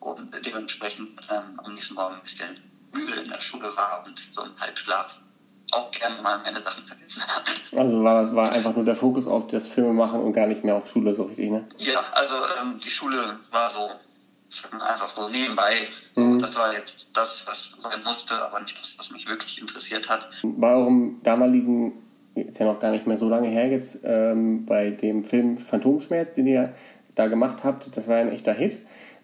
und 0.00 0.34
dementsprechend 0.44 1.20
ähm, 1.30 1.60
am 1.62 1.74
nächsten 1.74 1.94
Morgen 1.94 2.16
ein 2.16 2.22
bisschen 2.22 2.58
müde 2.92 3.14
in 3.14 3.28
der 3.28 3.40
Schule 3.40 3.74
war 3.76 4.04
und 4.04 4.18
so 4.32 4.42
im 4.42 4.58
Halbschlaf 4.58 5.16
auch 5.72 5.90
gerne 5.90 6.20
mal 6.22 6.38
meine 6.44 6.60
Sachen 6.60 6.84
vergessen 6.84 7.22
habe. 7.22 7.80
Also 7.80 8.02
war, 8.02 8.34
war 8.34 8.52
einfach 8.52 8.74
nur 8.74 8.84
der 8.84 8.96
Fokus 8.96 9.26
auf 9.26 9.46
das 9.48 9.68
Filmemachen 9.68 10.20
und 10.20 10.32
gar 10.32 10.46
nicht 10.46 10.64
mehr 10.64 10.74
auf 10.74 10.88
Schule 10.88 11.14
so 11.14 11.24
richtig, 11.24 11.50
ne? 11.50 11.66
Ja, 11.78 12.00
also 12.12 12.36
ähm, 12.60 12.80
die 12.82 12.90
Schule 12.90 13.38
war 13.50 13.70
so 13.70 13.90
einfach 14.80 15.08
so 15.08 15.28
nebenbei. 15.28 15.74
So, 16.12 16.22
Mhm. 16.22 16.38
Das 16.40 16.56
war 16.56 16.72
jetzt 16.74 17.16
das, 17.16 17.42
was 17.46 17.76
sein 17.80 18.02
musste, 18.04 18.34
aber 18.34 18.60
nicht 18.60 18.78
das, 18.78 18.96
was 18.98 19.10
mich 19.10 19.28
wirklich 19.28 19.60
interessiert 19.60 20.08
hat. 20.08 20.28
Bei 20.42 20.74
eurem 20.74 21.20
damaligen, 21.22 21.92
ist 22.34 22.58
ja 22.58 22.66
noch 22.66 22.80
gar 22.80 22.90
nicht 22.90 23.06
mehr 23.06 23.16
so 23.16 23.28
lange 23.28 23.48
her 23.48 23.68
jetzt, 23.68 24.00
ähm, 24.04 24.66
bei 24.66 24.90
dem 24.90 25.24
Film 25.24 25.58
Phantomschmerz, 25.58 26.34
den 26.34 26.46
ihr 26.46 26.74
da 27.14 27.26
gemacht 27.28 27.64
habt, 27.64 27.96
das 27.96 28.08
war 28.08 28.16
ja 28.16 28.22
ein 28.22 28.32
echter 28.32 28.52
Hit. 28.52 28.78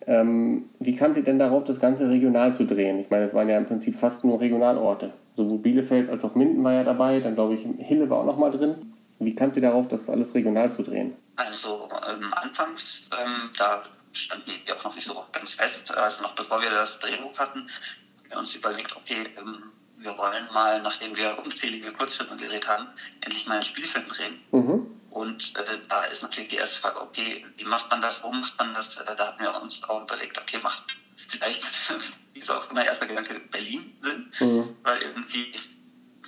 Ähm, 0.06 0.70
wie 0.78 0.94
kamt 0.94 1.16
ihr 1.16 1.25
denn 1.25 1.38
darauf, 1.38 1.64
das 1.64 1.80
Ganze 1.80 2.08
regional 2.08 2.54
zu 2.54 2.64
drehen? 2.64 3.00
Ich 3.00 3.10
meine, 3.10 3.25
es 3.25 3.34
waren 3.34 3.48
ja 3.48 3.58
im 3.58 3.66
Prinzip 3.66 3.98
fast 3.98 4.25
nur 4.25 4.40
Regionalorte. 4.40 5.12
Sowohl 5.36 5.58
Bielefeld 5.58 6.08
als 6.08 6.25
auch 6.25 6.34
Minden 6.34 6.62
war 6.62 6.72
ja 6.72 6.84
dabei, 6.84 7.20
dann 7.20 7.34
glaube 7.34 7.54
ich 7.54 7.66
Hille 7.78 8.08
war 8.08 8.18
auch 8.18 8.26
noch 8.26 8.38
mal 8.38 8.50
drin. 8.50 8.94
Wie 9.18 9.34
kamt 9.34 9.56
ihr 9.56 9.62
darauf, 9.62 9.88
das 9.88 10.08
alles 10.08 10.34
regional 10.34 10.70
zu 10.70 10.82
drehen? 10.82 11.16
Also 11.36 11.88
ähm, 12.08 12.32
anfangs, 12.34 13.10
ähm, 13.12 13.50
da 13.58 13.82
standen 14.12 14.50
die 14.66 14.72
auch 14.72 14.84
noch 14.84 14.94
nicht 14.94 15.06
so 15.06 15.14
ganz 15.32 15.54
fest, 15.54 15.94
also 15.94 16.22
noch 16.22 16.34
bevor 16.34 16.60
wir 16.62 16.70
das 16.70 16.98
Drehbuch 17.00 17.38
hatten, 17.38 17.60
haben 17.60 18.30
wir 18.30 18.38
uns 18.38 18.54
überlegt, 18.54 18.96
okay, 18.96 19.26
ähm, 19.38 19.64
wir 19.98 20.16
wollen 20.16 20.46
mal, 20.52 20.80
nachdem 20.82 21.16
wir 21.16 21.38
unzählige 21.44 21.92
Kurzfilme 21.92 22.36
gedreht 22.36 22.68
haben, 22.68 22.86
endlich 23.22 23.46
mal 23.46 23.54
einen 23.54 23.62
Spielfilm 23.62 24.06
drehen. 24.08 24.40
Mhm. 24.52 24.86
Und 25.16 25.56
äh, 25.56 25.78
da 25.88 26.04
ist 26.04 26.20
natürlich 26.20 26.50
die 26.50 26.56
erste 26.56 26.78
Frage, 26.78 27.00
okay, 27.00 27.42
wie 27.56 27.64
macht 27.64 27.88
man 27.88 28.02
das, 28.02 28.23
wo 28.23 28.30
macht 28.30 28.58
man 28.58 28.75
das? 28.75 28.99
Äh, 28.99 29.16
da 29.16 29.28
hatten 29.28 29.42
wir 29.42 29.62
uns 29.62 29.82
auch 29.85 30.02
überlegt, 30.02 30.37
okay, 30.38 30.58
macht 30.58 30.82
vielleicht, 31.16 31.64
wie 32.35 32.38
es 32.38 32.50
auch 32.50 32.70
immer 32.70 32.85
erster 32.85 33.06
Gedanke, 33.06 33.40
Berlin 33.50 33.96
Sinn, 34.02 34.30
Mhm. 34.40 34.76
weil 34.82 34.99
irgendwie 34.99 35.58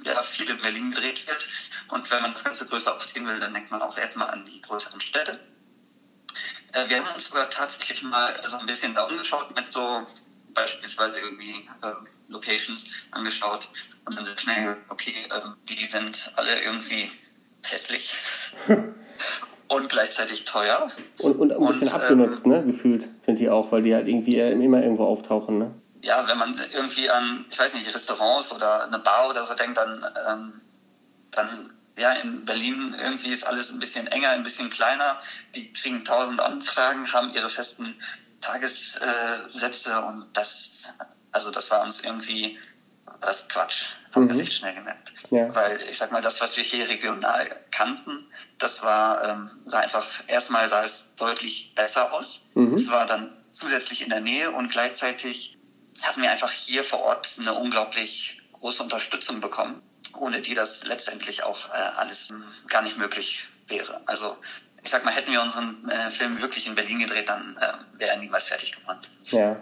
ja, 0.04 0.22
viel 0.22 0.48
in 0.48 0.62
Berlin 0.62 0.90
gedreht 0.90 1.26
wird. 1.26 1.48
Und 1.88 2.10
wenn 2.10 2.22
man 2.22 2.32
das 2.32 2.44
Ganze 2.44 2.64
größer 2.64 2.96
aufziehen 2.96 3.26
will, 3.26 3.38
dann 3.38 3.52
denkt 3.52 3.70
man 3.70 3.82
auch 3.82 3.98
erstmal 3.98 4.30
an 4.30 4.46
die 4.46 4.62
größeren 4.62 5.02
Städte. 5.02 5.38
Äh, 6.72 6.88
wir 6.88 7.04
haben 7.04 7.14
uns 7.14 7.28
sogar 7.28 7.50
tatsächlich 7.50 8.00
mal 8.00 8.40
so 8.46 8.56
ein 8.56 8.64
bisschen 8.64 8.94
da 8.94 9.02
umgeschaut 9.02 9.54
mit 9.54 9.70
so 9.70 10.06
beispielsweise 10.54 11.20
irgendwie 11.20 11.68
äh, 11.82 11.92
Locations 12.28 12.86
angeschaut 13.10 13.68
und 14.06 14.16
dann 14.16 14.24
sind 14.24 14.40
schnell, 14.40 14.78
okay, 14.88 15.28
ähm, 15.30 15.56
die 15.64 15.84
sind 15.84 16.32
alle 16.36 16.62
irgendwie 16.62 17.10
hässlich 17.62 18.37
und 19.68 19.88
gleichzeitig 19.88 20.44
teuer. 20.44 20.90
Und, 21.20 21.38
und 21.38 21.52
ein 21.52 21.66
bisschen 21.66 21.88
Und, 21.88 21.94
ähm, 21.94 22.00
abgenutzt, 22.00 22.46
ne? 22.46 22.64
Gefühlt 22.64 23.06
sind 23.24 23.38
die 23.38 23.50
auch, 23.50 23.72
weil 23.72 23.82
die 23.82 23.94
halt 23.94 24.08
irgendwie 24.08 24.38
immer 24.38 24.82
irgendwo 24.82 25.06
auftauchen, 25.06 25.58
ne? 25.58 25.74
Ja, 26.02 26.26
wenn 26.28 26.38
man 26.38 26.56
irgendwie 26.72 27.10
an, 27.10 27.44
ich 27.50 27.58
weiß 27.58 27.74
nicht, 27.74 27.92
Restaurants 27.92 28.52
oder 28.52 28.84
eine 28.84 28.98
Bar 28.98 29.30
oder 29.30 29.42
so 29.42 29.54
denkt, 29.54 29.76
dann, 29.76 30.04
ähm, 30.28 30.52
dann 31.32 31.70
ja, 31.96 32.12
in 32.12 32.44
Berlin 32.44 32.94
irgendwie 33.02 33.30
ist 33.30 33.44
alles 33.44 33.72
ein 33.72 33.80
bisschen 33.80 34.06
enger, 34.06 34.30
ein 34.30 34.44
bisschen 34.44 34.70
kleiner. 34.70 35.20
Die 35.54 35.72
kriegen 35.72 36.04
tausend 36.04 36.40
Anfragen, 36.40 37.12
haben 37.12 37.34
ihre 37.34 37.50
festen 37.50 37.96
Tagessätze 38.40 40.00
und 40.02 40.26
das, 40.32 40.88
also 41.32 41.50
das 41.50 41.70
war 41.70 41.82
uns 41.82 42.00
irgendwie 42.02 42.56
das 43.20 43.48
Quatsch, 43.48 43.86
haben 44.12 44.24
mhm. 44.24 44.28
wir 44.30 44.36
recht 44.40 44.54
schnell 44.54 44.74
gemerkt. 44.74 45.12
Ja. 45.30 45.54
Weil 45.54 45.80
ich 45.88 45.98
sag 45.98 46.12
mal, 46.12 46.22
das, 46.22 46.40
was 46.40 46.56
wir 46.56 46.64
hier 46.64 46.88
regional 46.88 47.48
kannten, 47.70 48.26
das 48.58 48.82
war 48.82 49.24
ähm, 49.24 49.50
sah 49.66 49.80
einfach 49.80 50.04
erstmal 50.26 50.68
sah 50.68 50.82
es 50.82 51.14
deutlich 51.16 51.72
besser 51.74 52.12
aus. 52.12 52.42
Mhm. 52.54 52.74
Es 52.74 52.90
war 52.90 53.06
dann 53.06 53.32
zusätzlich 53.52 54.02
in 54.02 54.10
der 54.10 54.20
Nähe 54.20 54.50
und 54.50 54.70
gleichzeitig 54.70 55.56
hatten 56.02 56.22
wir 56.22 56.30
einfach 56.30 56.50
hier 56.50 56.84
vor 56.84 57.00
Ort 57.00 57.38
eine 57.40 57.54
unglaublich 57.54 58.40
große 58.52 58.82
Unterstützung 58.82 59.40
bekommen, 59.40 59.82
ohne 60.16 60.40
die 60.40 60.54
das 60.54 60.84
letztendlich 60.86 61.42
auch 61.42 61.68
äh, 61.68 61.78
alles 61.96 62.32
gar 62.68 62.82
nicht 62.82 62.98
möglich 62.98 63.48
wäre. 63.68 64.00
Also 64.06 64.36
ich 64.82 64.90
sag 64.90 65.04
mal, 65.04 65.14
hätten 65.14 65.32
wir 65.32 65.42
unseren 65.42 65.88
äh, 65.90 66.10
Film 66.10 66.40
wirklich 66.40 66.66
in 66.68 66.74
Berlin 66.74 67.00
gedreht, 67.00 67.28
dann 67.28 67.56
äh, 67.60 67.98
wäre 67.98 68.12
er 68.12 68.18
niemals 68.18 68.48
fertig 68.48 68.72
gebrannt. 68.72 69.08
Ja, 69.26 69.60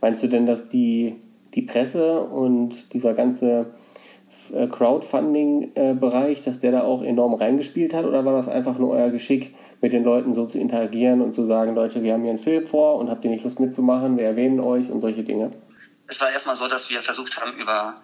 meinst 0.00 0.22
du 0.22 0.28
denn, 0.28 0.46
dass 0.46 0.68
die, 0.68 1.16
die 1.54 1.62
Presse 1.62 2.20
und 2.20 2.92
dieser 2.92 3.14
ganze 3.14 3.74
Crowdfunding-Bereich, 4.52 6.42
dass 6.42 6.60
der 6.60 6.72
da 6.72 6.82
auch 6.82 7.02
enorm 7.02 7.34
reingespielt 7.34 7.94
hat 7.94 8.04
oder 8.04 8.24
war 8.24 8.34
das 8.34 8.48
einfach 8.48 8.78
nur 8.78 8.90
euer 8.90 9.10
Geschick, 9.10 9.54
mit 9.84 9.92
den 9.92 10.02
Leuten 10.02 10.32
so 10.32 10.46
zu 10.46 10.58
interagieren 10.58 11.20
und 11.20 11.32
zu 11.32 11.44
sagen, 11.44 11.74
Leute, 11.74 12.02
wir 12.02 12.14
haben 12.14 12.22
hier 12.22 12.30
einen 12.30 12.38
Film 12.38 12.66
vor 12.66 12.96
und 12.96 13.10
habt 13.10 13.22
ihr 13.24 13.30
nicht 13.30 13.44
Lust 13.44 13.60
mitzumachen, 13.60 14.16
wir 14.16 14.24
erwähnen 14.24 14.58
euch 14.60 14.88
und 14.90 15.00
solche 15.00 15.22
Dinge? 15.22 15.52
Es 16.06 16.20
war 16.22 16.30
erstmal 16.30 16.56
so, 16.56 16.66
dass 16.68 16.88
wir 16.88 17.02
versucht 17.02 17.38
haben, 17.38 17.52
über 17.58 17.94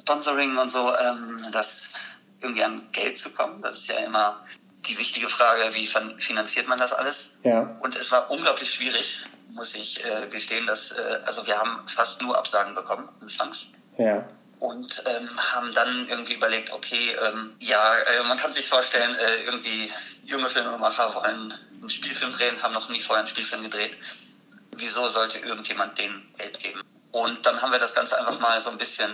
Sponsoring 0.00 0.56
und 0.56 0.70
so 0.70 0.78
ähm, 0.78 1.36
das 1.52 1.94
irgendwie 2.40 2.64
an 2.64 2.80
Geld 2.92 3.18
zu 3.18 3.30
kommen. 3.30 3.60
Das 3.60 3.76
ist 3.76 3.88
ja 3.88 3.98
immer 3.98 4.40
die 4.88 4.96
wichtige 4.96 5.28
Frage, 5.28 5.74
wie 5.74 5.86
finanziert 6.18 6.68
man 6.68 6.78
das 6.78 6.94
alles? 6.94 7.32
Ja. 7.42 7.76
Und 7.82 7.96
es 7.96 8.10
war 8.12 8.30
unglaublich 8.30 8.70
schwierig, 8.70 9.26
muss 9.52 9.74
ich 9.74 10.02
äh, 10.02 10.26
gestehen, 10.28 10.66
dass 10.66 10.92
äh, 10.92 11.18
also 11.26 11.46
wir 11.46 11.58
haben 11.58 11.86
fast 11.86 12.22
nur 12.22 12.36
Absagen 12.36 12.74
bekommen 12.74 13.06
anfangs. 13.20 13.68
Ja. 13.98 14.24
Und 14.60 15.02
ähm, 15.06 15.28
haben 15.54 15.72
dann 15.72 16.08
irgendwie 16.08 16.34
überlegt, 16.34 16.72
okay, 16.72 17.16
ähm, 17.26 17.56
ja, 17.60 17.94
äh, 17.94 18.22
man 18.24 18.36
kann 18.36 18.52
sich 18.52 18.66
vorstellen, 18.68 19.14
äh, 19.14 19.44
irgendwie 19.44 19.90
junge 20.24 20.50
Filmemacher 20.50 21.14
wollen 21.14 21.54
einen 21.80 21.90
Spielfilm 21.90 22.32
drehen, 22.32 22.62
haben 22.62 22.74
noch 22.74 22.90
nie 22.90 23.00
vorher 23.00 23.20
einen 23.20 23.28
Spielfilm 23.28 23.62
gedreht. 23.62 23.96
Wieso 24.72 25.08
sollte 25.08 25.38
irgendjemand 25.38 25.98
denen 25.98 26.32
Geld 26.36 26.58
geben? 26.58 26.82
Und 27.10 27.44
dann 27.44 27.60
haben 27.60 27.72
wir 27.72 27.78
das 27.78 27.94
Ganze 27.94 28.18
einfach 28.18 28.38
mal 28.38 28.60
so 28.60 28.70
ein 28.70 28.78
bisschen 28.78 29.10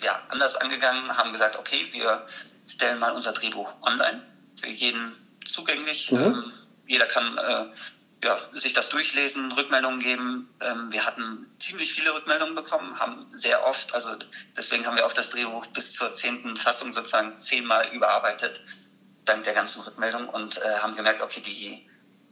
ja, 0.00 0.22
anders 0.28 0.56
angegangen, 0.56 1.16
haben 1.16 1.32
gesagt, 1.32 1.58
okay, 1.58 1.88
wir 1.92 2.26
stellen 2.66 2.98
mal 2.98 3.12
unser 3.12 3.32
Drehbuch 3.32 3.70
online, 3.82 4.22
für 4.58 4.68
jeden 4.68 5.14
zugänglich. 5.44 6.12
Mhm. 6.12 6.18
Ähm, 6.18 6.52
jeder 6.86 7.06
kann 7.06 7.36
äh, 7.38 7.66
ja, 8.24 8.38
sich 8.52 8.72
das 8.72 8.88
durchlesen, 8.88 9.52
Rückmeldungen 9.52 10.00
geben. 10.00 10.48
Ähm, 10.60 10.90
wir 10.90 11.04
hatten 11.04 11.46
ziemlich 11.58 11.92
viele 11.92 12.14
Rückmeldungen 12.14 12.54
bekommen, 12.54 12.98
haben 12.98 13.26
sehr 13.32 13.66
oft, 13.66 13.92
also 13.92 14.10
deswegen 14.56 14.86
haben 14.86 14.96
wir 14.96 15.04
auch 15.04 15.12
das 15.12 15.28
Drehbuch 15.28 15.66
bis 15.66 15.92
zur 15.92 16.10
zehnten 16.14 16.56
Fassung 16.56 16.94
sozusagen 16.94 17.38
zehnmal 17.38 17.86
überarbeitet, 17.92 18.62
dank 19.26 19.44
der 19.44 19.52
ganzen 19.52 19.82
Rückmeldungen 19.82 20.30
und 20.30 20.56
äh, 20.56 20.78
haben 20.80 20.96
gemerkt, 20.96 21.20
okay, 21.20 21.42
die, 21.42 21.86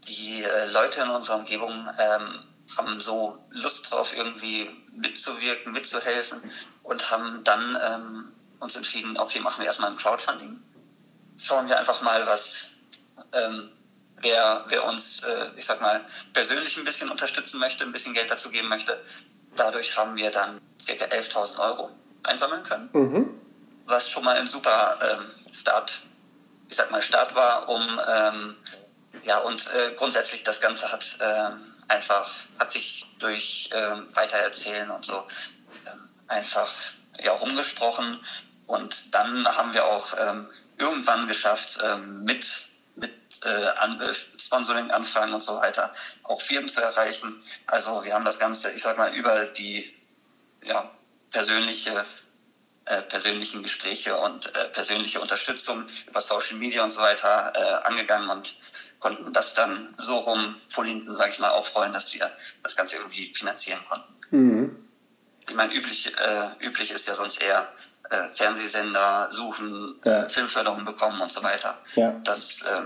die 0.08 0.42
äh, 0.42 0.70
Leute 0.70 1.02
in 1.02 1.10
unserer 1.10 1.36
Umgebung 1.36 1.86
ähm, 1.98 2.42
haben 2.78 2.98
so 2.98 3.38
Lust 3.50 3.90
drauf, 3.90 4.16
irgendwie 4.16 4.70
mitzuwirken, 4.92 5.72
mitzuhelfen 5.72 6.40
und 6.84 7.10
haben 7.10 7.44
dann 7.44 7.78
ähm, 7.82 8.32
uns 8.60 8.76
entschieden, 8.76 9.18
okay, 9.18 9.40
machen 9.40 9.60
wir 9.60 9.66
erstmal 9.66 9.90
ein 9.90 9.98
Crowdfunding. 9.98 10.58
Schauen 11.36 11.68
wir 11.68 11.78
einfach 11.78 12.00
mal, 12.00 12.26
was 12.26 12.72
ähm, 13.34 13.70
wer, 14.22 14.64
wer 14.68 14.84
uns, 14.84 15.20
äh, 15.22 15.50
ich 15.56 15.66
sag 15.66 15.80
mal, 15.80 16.04
persönlich 16.32 16.76
ein 16.78 16.84
bisschen 16.84 17.10
unterstützen 17.10 17.60
möchte, 17.60 17.84
ein 17.84 17.92
bisschen 17.92 18.14
Geld 18.14 18.30
dazu 18.30 18.50
geben 18.50 18.68
möchte. 18.68 18.98
Dadurch 19.56 19.96
haben 19.98 20.16
wir 20.16 20.30
dann 20.30 20.60
circa 20.80 21.04
11.000 21.06 21.58
Euro 21.58 21.90
einsammeln 22.22 22.64
können, 22.64 22.90
mhm. 22.92 23.40
was 23.86 24.10
schon 24.10 24.24
mal 24.24 24.36
ein 24.36 24.46
super 24.46 24.98
ähm, 25.02 25.54
Start, 25.54 26.02
ich 26.68 26.76
sag 26.76 26.90
mal, 26.90 27.02
Start 27.02 27.34
war, 27.34 27.68
um 27.68 27.82
ähm, 27.82 28.56
ja 29.24 29.38
und 29.38 29.68
äh, 29.68 29.94
grundsätzlich 29.96 30.42
das 30.44 30.60
Ganze 30.60 30.90
hat 30.90 31.18
äh, 31.20 31.50
einfach 31.88 32.28
hat 32.58 32.70
sich 32.70 33.06
durch 33.18 33.68
ähm, 33.72 34.08
Weitererzählen 34.14 34.90
und 34.90 35.04
so 35.04 35.26
ähm, 35.86 36.08
einfach 36.28 36.72
ja 37.22 37.32
rumgesprochen 37.32 38.18
und 38.66 39.14
dann 39.14 39.46
haben 39.46 39.74
wir 39.74 39.84
auch 39.84 40.14
ähm, 40.18 40.48
irgendwann 40.78 41.28
geschafft, 41.28 41.78
ähm, 41.84 42.24
mit 42.24 42.38
mit 42.44 42.71
äh, 43.44 43.66
an, 43.78 44.00
äh, 44.00 44.12
Sponsoring-Anfragen 44.38 45.32
und 45.32 45.42
so 45.42 45.56
weiter 45.56 45.92
auch 46.24 46.40
Firmen 46.40 46.68
zu 46.68 46.80
erreichen. 46.80 47.42
Also 47.66 48.04
wir 48.04 48.14
haben 48.14 48.24
das 48.24 48.38
Ganze, 48.38 48.70
ich 48.72 48.82
sag 48.82 48.98
mal, 48.98 49.14
über 49.14 49.46
die 49.46 49.92
ja, 50.62 50.90
persönliche 51.30 52.04
äh, 52.84 53.02
persönlichen 53.02 53.62
Gespräche 53.62 54.16
und 54.16 54.54
äh, 54.56 54.68
persönliche 54.70 55.20
Unterstützung 55.20 55.86
über 56.08 56.20
Social 56.20 56.56
Media 56.56 56.82
und 56.82 56.90
so 56.90 57.00
weiter 57.00 57.52
äh, 57.54 57.86
angegangen 57.86 58.28
und 58.28 58.56
konnten 58.98 59.32
das 59.32 59.54
dann 59.54 59.94
so 59.98 60.18
rum 60.18 60.56
vor 60.68 60.84
hinten, 60.84 61.14
sage 61.14 61.30
ich 61.30 61.38
mal, 61.38 61.50
aufrollen, 61.50 61.92
dass 61.92 62.12
wir 62.12 62.30
das 62.62 62.76
Ganze 62.76 62.96
irgendwie 62.96 63.32
finanzieren 63.34 63.80
konnten. 63.88 64.14
Mhm. 64.30 64.88
Ich 65.48 65.54
meine, 65.54 65.74
üblich, 65.74 66.12
äh, 66.16 66.66
üblich 66.66 66.90
ist 66.90 67.06
ja 67.06 67.14
sonst 67.14 67.40
eher 67.42 67.72
äh, 68.10 68.28
Fernsehsender 68.34 69.28
suchen, 69.30 70.00
ja. 70.04 70.28
Filmförderung 70.28 70.84
bekommen 70.84 71.20
und 71.20 71.30
so 71.30 71.42
weiter. 71.42 71.78
Ja. 71.94 72.20
Das, 72.24 72.62
äh, 72.62 72.82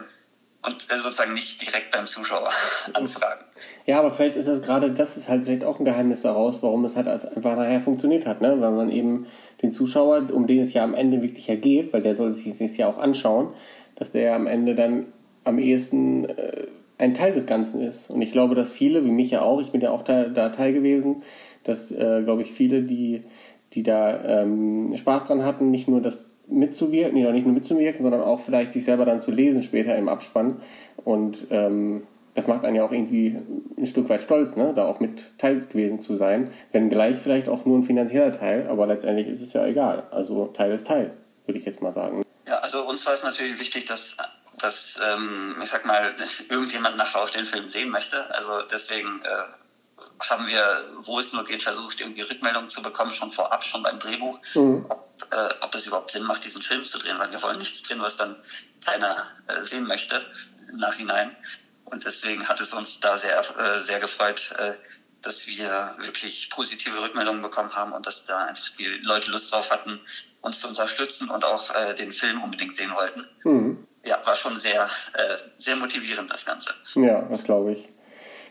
und 0.67 0.87
äh, 0.91 0.99
sozusagen 0.99 1.33
nicht 1.33 1.61
direkt 1.61 1.93
beim 1.93 2.07
Zuschauer 2.07 2.49
anfragen. 2.93 3.45
Ja, 3.87 3.99
aber 3.99 4.11
vielleicht 4.11 4.37
ist 4.37 4.49
das 4.49 4.63
gerade, 4.63 4.91
das 4.91 5.17
ist 5.17 5.29
halt 5.29 5.45
vielleicht 5.45 5.65
auch 5.65 5.79
ein 5.79 5.85
Geheimnis 5.85 6.23
daraus, 6.23 6.57
warum 6.61 6.85
es 6.85 6.97
halt 6.97 7.09
einfach 7.09 7.57
nachher 7.57 7.81
funktioniert 7.81 8.27
hat, 8.27 8.41
ne? 8.41 8.61
Weil 8.61 8.73
man 8.73 8.91
eben 8.91 9.27
den 9.63 9.73
Zuschauer, 9.73 10.29
um 10.33 10.47
den 10.47 10.61
es 10.61 10.73
ja 10.73 10.85
am 10.85 10.95
Ende 10.95 11.23
wirklich 11.23 11.47
ja 11.47 11.55
geht, 11.55 11.93
weil 11.93 12.03
der 12.03 12.15
soll 12.15 12.33
sich 12.33 12.59
das 12.59 12.77
ja 12.77 12.89
auch 12.89 12.99
anschauen, 12.99 13.49
dass 13.95 14.13
der 14.13 14.35
am 14.35 14.47
Ende 14.47 14.75
dann 14.75 15.07
am 15.45 15.59
ehesten 15.59 16.29
äh, 16.29 16.67
ein 16.99 17.15
Teil 17.15 17.33
des 17.33 17.47
Ganzen 17.47 17.81
ist. 17.81 18.13
Und 18.13 18.21
ich 18.21 18.33
glaube, 18.33 18.55
dass 18.55 18.71
viele, 18.71 19.05
wie 19.05 19.11
mich 19.11 19.31
ja 19.31 19.43
auch, 19.43 19.61
ich 19.61 19.71
bin 19.71 19.81
ja 19.81 19.91
auch 19.91 20.03
da, 20.03 20.25
da 20.25 20.49
Teil 20.49 20.73
gewesen, 20.73 21.23
dass, 21.65 21.91
äh, 21.91 22.23
glaube 22.23 22.43
ich, 22.43 22.53
viele, 22.53 22.83
die 22.83 23.23
die 23.77 23.83
da 23.83 24.43
ähm, 24.43 24.95
Spaß 24.97 25.27
dran 25.27 25.45
hatten, 25.45 25.71
nicht 25.71 25.87
nur 25.87 26.01
das 26.01 26.31
mitzuwirken, 26.49 27.15
nicht 27.15 27.45
nur 27.45 27.55
mitzuwirken, 27.55 28.03
sondern 28.03 28.23
auch 28.23 28.41
vielleicht 28.41 28.73
sich 28.73 28.85
selber 28.85 29.05
dann 29.05 29.21
zu 29.21 29.31
lesen 29.31 29.62
später 29.62 29.97
im 29.97 30.09
Abspann. 30.09 30.61
Und 31.05 31.38
ähm, 31.50 32.03
das 32.35 32.47
macht 32.47 32.65
einen 32.65 32.76
ja 32.76 32.85
auch 32.85 32.93
irgendwie 32.93 33.37
ein 33.79 33.87
Stück 33.87 34.09
weit 34.09 34.23
stolz, 34.23 34.57
ne? 34.57 34.73
da 34.76 34.85
auch 34.87 35.00
mit 35.00 35.38
Teil 35.38 35.61
gewesen 35.61 36.00
zu 36.00 36.17
sein. 36.17 36.53
Wenn 36.71 36.91
gleich 36.91 37.17
vielleicht 37.17 37.49
auch 37.49 37.65
nur 37.65 37.79
ein 37.79 37.85
finanzieller 37.85 38.33
Teil, 38.33 38.69
aber 38.69 38.87
letztendlich 38.87 39.26
ist 39.26 39.41
es 39.41 39.55
ja 39.55 39.67
egal. 39.67 40.05
Also 40.11 40.47
Teil 40.49 40.73
ist 40.73 40.87
Teil, 40.87 41.17
würde 41.47 41.59
ich 41.59 41.65
jetzt 41.65 41.81
mal 41.81 41.93
sagen. 41.93 42.25
Ja, 42.47 42.59
also 42.59 42.87
uns 42.87 43.07
war 43.07 43.15
es 43.15 43.25
natürlich 43.25 43.59
wichtig, 43.59 43.87
dass, 43.87 44.19
dass 44.59 45.00
ähm, 45.12 45.57
ich 45.62 45.71
sag 45.71 45.87
mal, 45.87 46.15
irgendjemand 46.50 46.97
nachher 46.97 47.23
auch 47.23 47.31
den 47.31 47.47
Film 47.47 47.69
sehen 47.69 47.91
möchte. 47.91 48.17
Also 48.35 48.53
deswegen 48.71 49.23
äh, 49.25 50.29
haben 50.31 50.47
wir, 50.47 50.62
wo 51.05 51.19
es 51.19 51.33
nur 51.33 51.45
geht, 51.45 51.62
versucht, 51.62 52.00
irgendwie 52.00 52.23
Rückmeldungen 52.23 52.69
zu 52.69 52.83
bekommen, 52.83 53.12
schon 53.12 53.33
vorab, 53.33 53.65
schon 53.65 53.83
beim 53.83 53.99
Drehbuch, 53.99 54.38
mhm. 54.55 54.85
Ob, 55.37 55.52
äh, 55.52 55.64
ob 55.64 55.75
es 55.75 55.87
überhaupt 55.87 56.11
Sinn 56.11 56.25
macht, 56.25 56.45
diesen 56.45 56.62
Film 56.62 56.85
zu 56.85 56.99
drehen, 56.99 57.19
weil 57.19 57.31
wir 57.31 57.43
wollen 57.43 57.59
nichts 57.59 57.83
drehen, 57.83 58.00
was 58.00 58.16
dann 58.16 58.37
keiner 58.85 59.16
äh, 59.49 59.64
sehen 59.64 59.87
möchte 59.87 60.25
im 60.71 60.78
Nachhinein. 60.78 61.37
Und 61.85 62.05
deswegen 62.05 62.49
hat 62.49 62.61
es 62.61 62.75
uns 62.75 63.00
da 63.00 63.16
sehr, 63.16 63.38
äh, 63.59 63.81
sehr 63.81 64.00
gefreut, 64.00 64.55
äh, 64.59 64.75
dass 65.23 65.47
wir 65.47 65.97
wirklich 65.99 66.50
positive 66.50 67.00
Rückmeldungen 67.02 67.43
bekommen 67.43 67.75
haben 67.75 67.93
und 67.93 68.07
dass 68.07 68.26
da 68.26 68.45
einfach 68.45 68.69
die 68.78 68.87
Leute 69.02 69.31
Lust 69.31 69.52
drauf 69.52 69.71
hatten, 69.71 70.00
uns 70.40 70.61
zu 70.61 70.69
unterstützen 70.69 71.31
und 71.31 71.45
auch 71.45 71.75
äh, 71.75 71.95
den 71.95 72.12
Film 72.12 72.43
unbedingt 72.43 72.76
sehen 72.76 72.93
wollten. 72.95 73.26
Mhm. 73.45 73.87
Ja, 74.05 74.25
war 74.25 74.37
schon 74.37 74.57
sehr, 74.57 74.83
äh, 74.83 75.37
sehr 75.59 75.76
motivierend, 75.76 76.31
das 76.31 76.47
Ganze. 76.47 76.75
Ja, 76.95 77.23
das 77.23 77.43
glaube 77.43 77.73
ich. 77.73 77.88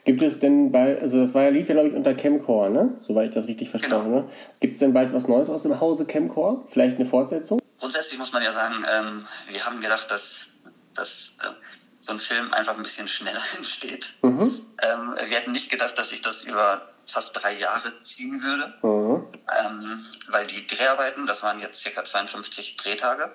Gibt 0.05 0.21
es 0.21 0.39
denn 0.39 0.71
bald, 0.71 1.01
also 1.01 1.19
das 1.19 1.33
war 1.33 1.43
ja 1.43 1.49
lief 1.49 1.67
ja 1.67 1.73
glaube 1.73 1.89
ich 1.89 1.95
unter 1.95 2.13
Chemcore, 2.13 2.69
ne? 2.69 2.93
Soweit 3.01 3.29
ich 3.29 3.33
das 3.33 3.47
richtig 3.47 3.71
verstanden 3.71 4.05
genau. 4.05 4.17
habe. 4.17 4.31
Gibt 4.59 4.73
es 4.73 4.79
denn 4.79 4.93
bald 4.93 5.11
was 5.13 5.27
Neues 5.27 5.49
aus 5.49 5.63
dem 5.63 5.79
Hause 5.79 6.05
Chemcore? 6.05 6.63
Vielleicht 6.69 6.97
eine 6.97 7.07
Fortsetzung? 7.07 7.59
Grundsätzlich 7.79 8.19
muss 8.19 8.31
man 8.31 8.43
ja 8.43 8.53
sagen, 8.53 8.75
ähm, 8.97 9.25
wir 9.51 9.65
haben 9.65 9.81
gedacht, 9.81 10.09
dass, 10.11 10.49
dass 10.93 11.37
äh, 11.41 11.47
so 11.99 12.13
ein 12.13 12.19
Film 12.19 12.53
einfach 12.53 12.77
ein 12.77 12.83
bisschen 12.83 13.07
schneller 13.07 13.41
entsteht. 13.57 14.13
Mhm. 14.21 14.41
Ähm, 14.41 15.15
wir 15.27 15.37
hätten 15.37 15.51
nicht 15.51 15.71
gedacht, 15.71 15.97
dass 15.97 16.11
sich 16.11 16.21
das 16.21 16.43
über 16.43 16.87
fast 17.07 17.35
drei 17.35 17.57
Jahre 17.57 17.91
ziehen 18.03 18.41
würde, 18.43 18.73
mhm. 18.83 19.27
ähm, 19.65 20.05
weil 20.27 20.45
die 20.47 20.67
Dreharbeiten, 20.67 21.25
das 21.25 21.43
waren 21.43 21.59
jetzt 21.59 21.81
circa 21.81 22.03
52 22.03 22.77
Drehtage, 22.77 23.31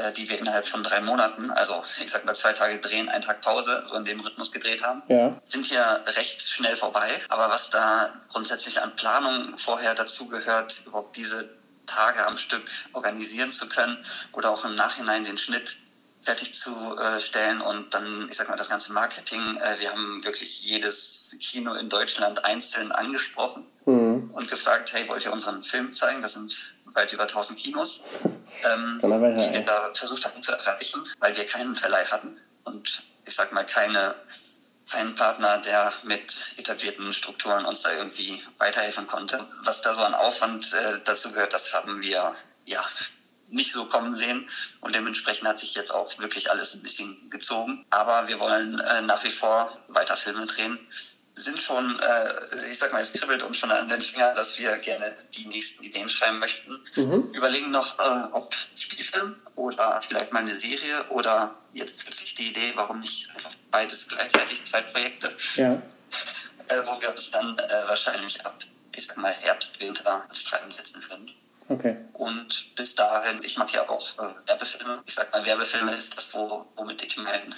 äh, 0.00 0.12
die 0.12 0.28
wir 0.30 0.38
innerhalb 0.38 0.66
von 0.66 0.82
drei 0.82 1.00
Monaten, 1.00 1.50
also 1.50 1.82
ich 2.04 2.10
sag 2.10 2.24
mal 2.24 2.34
zwei 2.34 2.52
Tage 2.52 2.78
drehen, 2.78 3.08
ein 3.08 3.22
Tag 3.22 3.40
Pause, 3.42 3.82
so 3.86 3.96
in 3.96 4.04
dem 4.04 4.20
Rhythmus 4.20 4.52
gedreht 4.52 4.82
haben, 4.82 5.02
ja. 5.08 5.36
sind 5.44 5.70
ja 5.70 5.94
recht 6.16 6.42
schnell 6.42 6.76
vorbei. 6.76 7.08
Aber 7.28 7.48
was 7.50 7.70
da 7.70 8.12
grundsätzlich 8.32 8.80
an 8.80 8.94
Planung 8.96 9.58
vorher 9.58 9.94
dazu 9.94 10.26
gehört, 10.26 10.82
überhaupt 10.86 11.16
diese 11.16 11.50
Tage 11.86 12.26
am 12.26 12.36
Stück 12.36 12.62
organisieren 12.92 13.50
zu 13.50 13.68
können 13.68 14.04
oder 14.32 14.50
auch 14.50 14.64
im 14.64 14.74
Nachhinein 14.74 15.24
den 15.24 15.38
Schnitt 15.38 15.76
fertigzustellen 16.22 17.60
und 17.62 17.94
dann, 17.94 18.28
ich 18.28 18.36
sag 18.36 18.48
mal, 18.48 18.56
das 18.56 18.68
ganze 18.68 18.92
Marketing. 18.92 19.40
Äh, 19.56 19.80
wir 19.80 19.90
haben 19.90 20.22
wirklich 20.22 20.62
jedes 20.62 21.34
Kino 21.40 21.74
in 21.74 21.88
Deutschland 21.88 22.44
einzeln 22.44 22.92
angesprochen 22.92 23.66
mhm. 23.86 24.30
und 24.34 24.50
gefragt, 24.50 24.90
hey, 24.92 25.08
wollt 25.08 25.24
ihr 25.24 25.32
unseren 25.32 25.62
Film 25.62 25.94
zeigen? 25.94 26.20
Das 26.20 26.34
sind 26.34 26.74
weit 26.94 27.12
über 27.12 27.24
1000 27.24 27.58
Kinos, 27.58 28.00
ähm, 28.24 29.00
die 29.02 29.52
wir 29.52 29.62
da 29.62 29.90
versucht 29.94 30.24
hatten 30.24 30.42
zu 30.42 30.52
erreichen, 30.52 31.02
weil 31.18 31.36
wir 31.36 31.46
keinen 31.46 31.74
Verleih 31.74 32.04
hatten 32.06 32.38
und 32.64 33.02
ich 33.26 33.34
sag 33.34 33.52
mal 33.52 33.64
keine 33.64 34.14
keinen 34.90 35.14
Partner, 35.14 35.58
der 35.58 35.92
mit 36.02 36.54
etablierten 36.56 37.12
Strukturen 37.12 37.64
uns 37.64 37.82
da 37.82 37.92
irgendwie 37.92 38.42
weiterhelfen 38.58 39.06
konnte. 39.06 39.46
Was 39.62 39.82
da 39.82 39.94
so 39.94 40.02
an 40.02 40.14
Aufwand 40.14 40.72
äh, 40.72 40.98
dazu 41.04 41.30
gehört, 41.30 41.52
das 41.52 41.72
haben 41.72 42.02
wir 42.02 42.34
ja 42.64 42.84
nicht 43.52 43.72
so 43.72 43.86
kommen 43.86 44.14
sehen 44.14 44.48
und 44.80 44.94
dementsprechend 44.94 45.48
hat 45.48 45.58
sich 45.58 45.74
jetzt 45.74 45.92
auch 45.92 46.18
wirklich 46.18 46.50
alles 46.50 46.74
ein 46.74 46.82
bisschen 46.82 47.30
gezogen. 47.30 47.84
Aber 47.90 48.28
wir 48.28 48.40
wollen 48.40 48.78
äh, 48.78 49.02
nach 49.02 49.22
wie 49.24 49.30
vor 49.30 49.76
weiter 49.88 50.16
Filme 50.16 50.46
drehen. 50.46 50.78
Sind 51.34 51.58
schon, 51.58 51.98
äh, 52.00 52.70
ich 52.70 52.78
sag 52.78 52.92
mal, 52.92 53.00
es 53.00 53.12
kribbelt 53.12 53.42
uns 53.44 53.56
schon 53.56 53.70
an 53.70 53.88
den 53.88 54.02
Fingern, 54.02 54.34
dass 54.34 54.58
wir 54.58 54.76
gerne 54.78 55.06
die 55.34 55.46
nächsten 55.46 55.82
Ideen 55.84 56.10
schreiben 56.10 56.38
möchten. 56.38 56.78
Mhm. 56.96 57.32
Überlegen 57.32 57.70
noch, 57.70 57.98
äh, 57.98 58.32
ob 58.32 58.54
Spielfilm 58.74 59.36
oder 59.54 60.02
vielleicht 60.02 60.32
mal 60.32 60.40
eine 60.40 60.58
Serie 60.58 61.08
oder 61.10 61.54
jetzt 61.72 61.98
plötzlich 62.00 62.34
die 62.34 62.50
Idee, 62.50 62.72
warum 62.74 63.00
nicht 63.00 63.30
einfach 63.34 63.52
beides 63.70 64.08
gleichzeitig, 64.08 64.64
zwei 64.64 64.82
Projekte. 64.82 65.34
Ja. 65.56 65.82
Äh, 66.68 66.86
wo 66.86 67.00
wir 67.00 67.10
uns 67.10 67.30
dann 67.30 67.56
äh, 67.58 67.88
wahrscheinlich 67.88 68.44
ab, 68.44 68.58
ich 68.94 69.06
sag 69.06 69.16
mal, 69.16 69.32
Herbst, 69.32 69.80
Winter 69.80 70.24
ins 70.28 70.42
Schreiben 70.42 70.70
setzen 70.70 71.02
können. 71.08 71.30
Okay. 71.68 71.96
Und 72.14 72.74
bis 72.74 72.96
dahin, 72.96 73.42
ich 73.44 73.56
mache 73.56 73.76
ja 73.76 73.88
auch 73.88 74.18
äh, 74.18 74.48
Werbefilme. 74.48 75.02
Ich 75.06 75.14
sag 75.14 75.32
mal, 75.32 75.44
Werbefilme 75.46 75.92
ist 75.94 76.16
das, 76.16 76.34
wo, 76.34 76.66
womit 76.76 77.02
ich 77.02 77.16
meinen 77.16 77.54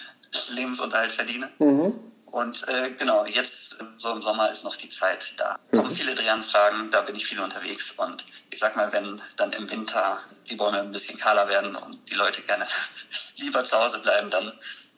Lebensunterhalt 0.50 1.12
verdiene. 1.12 1.50
Mhm. 1.58 2.12
Und 2.32 2.64
äh, 2.66 2.90
genau, 2.98 3.26
jetzt 3.26 3.76
so 3.98 4.10
im 4.10 4.22
Sommer 4.22 4.50
ist 4.50 4.64
noch 4.64 4.74
die 4.76 4.88
Zeit 4.88 5.34
da. 5.36 5.58
Mhm. 5.70 5.76
Kommen 5.76 5.94
viele 5.94 6.14
Drehanfragen, 6.14 6.90
da 6.90 7.02
bin 7.02 7.14
ich 7.14 7.26
viel 7.26 7.38
unterwegs. 7.38 7.92
Und 7.92 8.24
ich 8.50 8.58
sag 8.58 8.74
mal, 8.74 8.90
wenn 8.90 9.20
dann 9.36 9.52
im 9.52 9.70
Winter 9.70 10.18
die 10.48 10.56
Bäume 10.56 10.80
ein 10.80 10.92
bisschen 10.92 11.18
kahler 11.18 11.46
werden 11.50 11.76
und 11.76 11.98
die 12.10 12.14
Leute 12.14 12.40
gerne 12.42 12.66
lieber 13.36 13.62
zu 13.64 13.78
Hause 13.78 14.00
bleiben, 14.00 14.30
dann 14.30 14.50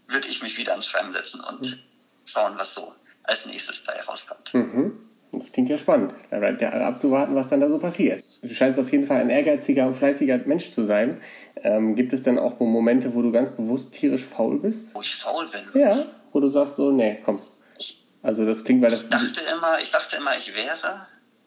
würde 0.07 0.29
ich 0.29 0.43
mich 0.43 0.57
wieder 0.59 0.73
ans 0.73 0.87
Schreiben 0.87 1.11
setzen 1.11 1.41
und 1.41 1.63
mhm. 1.63 1.79
schauen, 2.25 2.53
was 2.57 2.75
so 2.75 2.95
als 3.25 3.47
nächstes 3.47 3.81
bei 3.81 4.01
rauskommt. 4.03 4.55
Mhm. 4.55 4.93
Das 5.33 5.51
klingt 5.51 5.69
ja 5.69 5.77
spannend, 5.77 6.13
da 6.31 6.39
bleibt 6.39 6.61
ja 6.61 6.71
abzuwarten, 6.71 7.35
was 7.35 7.49
dann 7.49 7.61
da 7.61 7.69
so 7.69 7.79
passiert. 7.79 8.23
Du 8.43 8.55
scheinst 8.55 8.79
auf 8.79 8.93
jeden 8.93 9.05
Fall 9.05 9.21
ein 9.21 9.31
ehrgeiziger 9.31 9.89
und 9.89 9.95
fleißiger 9.95 10.39
Mensch 10.47 10.73
zu 10.73 10.87
sein. 10.87 11.21
Ähm, 11.57 11.97
gibt 11.97 12.13
es 12.13 12.23
denn 12.23 12.39
auch 12.39 12.61
Momente, 12.61 13.13
wo 13.15 13.23
du 13.23 13.33
ganz 13.33 13.51
bewusst 13.51 13.93
tierisch 13.93 14.25
faul 14.25 14.61
bist? 14.61 14.95
Wo 14.95 15.01
ich 15.01 15.17
faul 15.17 15.49
bin? 15.49 15.83
Ja, 15.83 16.05
wo 16.35 16.41
du 16.41 16.51
sagst 16.51 16.77
so, 16.77 16.91
nee, 16.91 17.23
komm. 17.25 17.41
Also 18.23 18.45
das 18.45 18.65
klingt, 18.65 18.83
weil 18.83 18.91
das... 18.91 19.05
Ich 19.05 19.09
dachte 19.09 19.41
immer, 19.55 19.79
ich 19.81 19.91
dachte 19.91 20.17
immer, 20.17 20.37
ich 20.37 20.55
wäre 20.55 21.07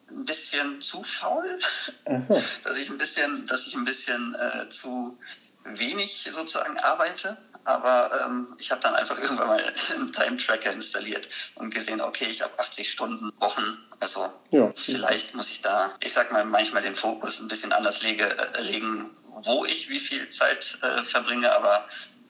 ein 0.09 0.25
bisschen 0.25 0.79
zu 0.81 1.03
faul. 1.03 1.59
So. 1.59 2.33
Dass 2.63 2.79
ich 2.79 2.89
ein 2.89 2.97
bisschen, 2.97 3.45
dass 3.47 3.67
ich 3.67 3.75
ein 3.75 3.83
bisschen 3.83 4.35
äh, 4.35 4.69
zu 4.69 5.17
wenig 5.65 6.29
sozusagen 6.31 6.79
arbeite 6.79 7.37
aber 7.67 8.09
ähm, 8.25 8.47
ich 8.57 8.71
habe 8.71 8.81
dann 8.81 8.95
einfach 8.95 9.19
irgendwann 9.21 9.47
mal 9.47 9.61
einen 9.61 10.13
Time-Tracker 10.13 10.71
installiert 10.71 11.27
und 11.55 11.73
gesehen, 11.73 11.99
okay, 12.01 12.25
ich 12.29 12.41
habe 12.41 12.57
80 12.57 12.89
Stunden 12.89 13.31
Wochen, 13.39 13.77
also 13.99 14.31
ja. 14.51 14.71
vielleicht 14.75 15.35
muss 15.35 15.51
ich 15.51 15.61
da, 15.61 15.93
ich 15.99 16.13
sag 16.13 16.31
mal, 16.31 16.45
manchmal 16.45 16.81
den 16.81 16.95
Fokus 16.95 17.39
ein 17.39 17.49
bisschen 17.49 17.73
anders 17.73 18.03
lege, 18.03 18.23
äh, 18.23 18.61
legen, 18.61 19.09
wo 19.43 19.65
ich 19.65 19.89
wie 19.89 19.99
viel 19.99 20.29
Zeit 20.29 20.79
äh, 20.81 21.03
verbringe, 21.03 21.53
aber 21.53 21.85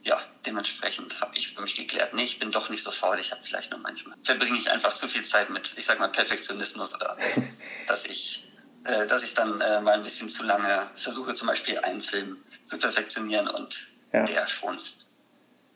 ja, 0.07 0.19
dementsprechend 0.45 1.19
habe 1.19 1.31
ich 1.35 1.53
für 1.53 1.61
mich 1.61 1.75
geklärt, 1.75 2.13
nee, 2.13 2.23
ich 2.23 2.39
bin 2.39 2.51
doch 2.51 2.69
nicht 2.69 2.83
so 2.83 2.91
faul, 2.91 3.19
ich 3.19 3.31
habe 3.31 3.41
vielleicht 3.43 3.71
nur 3.71 3.79
manchmal, 3.81 4.15
verbringe 4.23 4.57
ich 4.57 4.71
einfach 4.71 4.93
zu 4.93 5.07
viel 5.07 5.23
Zeit 5.23 5.49
mit, 5.49 5.75
ich 5.77 5.85
sag 5.85 5.99
mal, 5.99 6.07
Perfektionismus 6.07 6.95
oder 6.95 7.17
dass 7.87 8.05
ich, 8.05 8.47
äh, 8.85 9.05
dass 9.07 9.25
ich 9.25 9.33
dann 9.33 9.59
äh, 9.59 9.81
mal 9.81 9.95
ein 9.95 10.03
bisschen 10.03 10.29
zu 10.29 10.43
lange 10.43 10.89
versuche, 10.95 11.33
zum 11.33 11.49
Beispiel 11.49 11.77
einen 11.79 12.01
Film 12.01 12.37
zu 12.63 12.79
perfektionieren 12.79 13.49
und 13.49 13.87
ja. 14.13 14.23
der 14.23 14.47
schon 14.47 14.77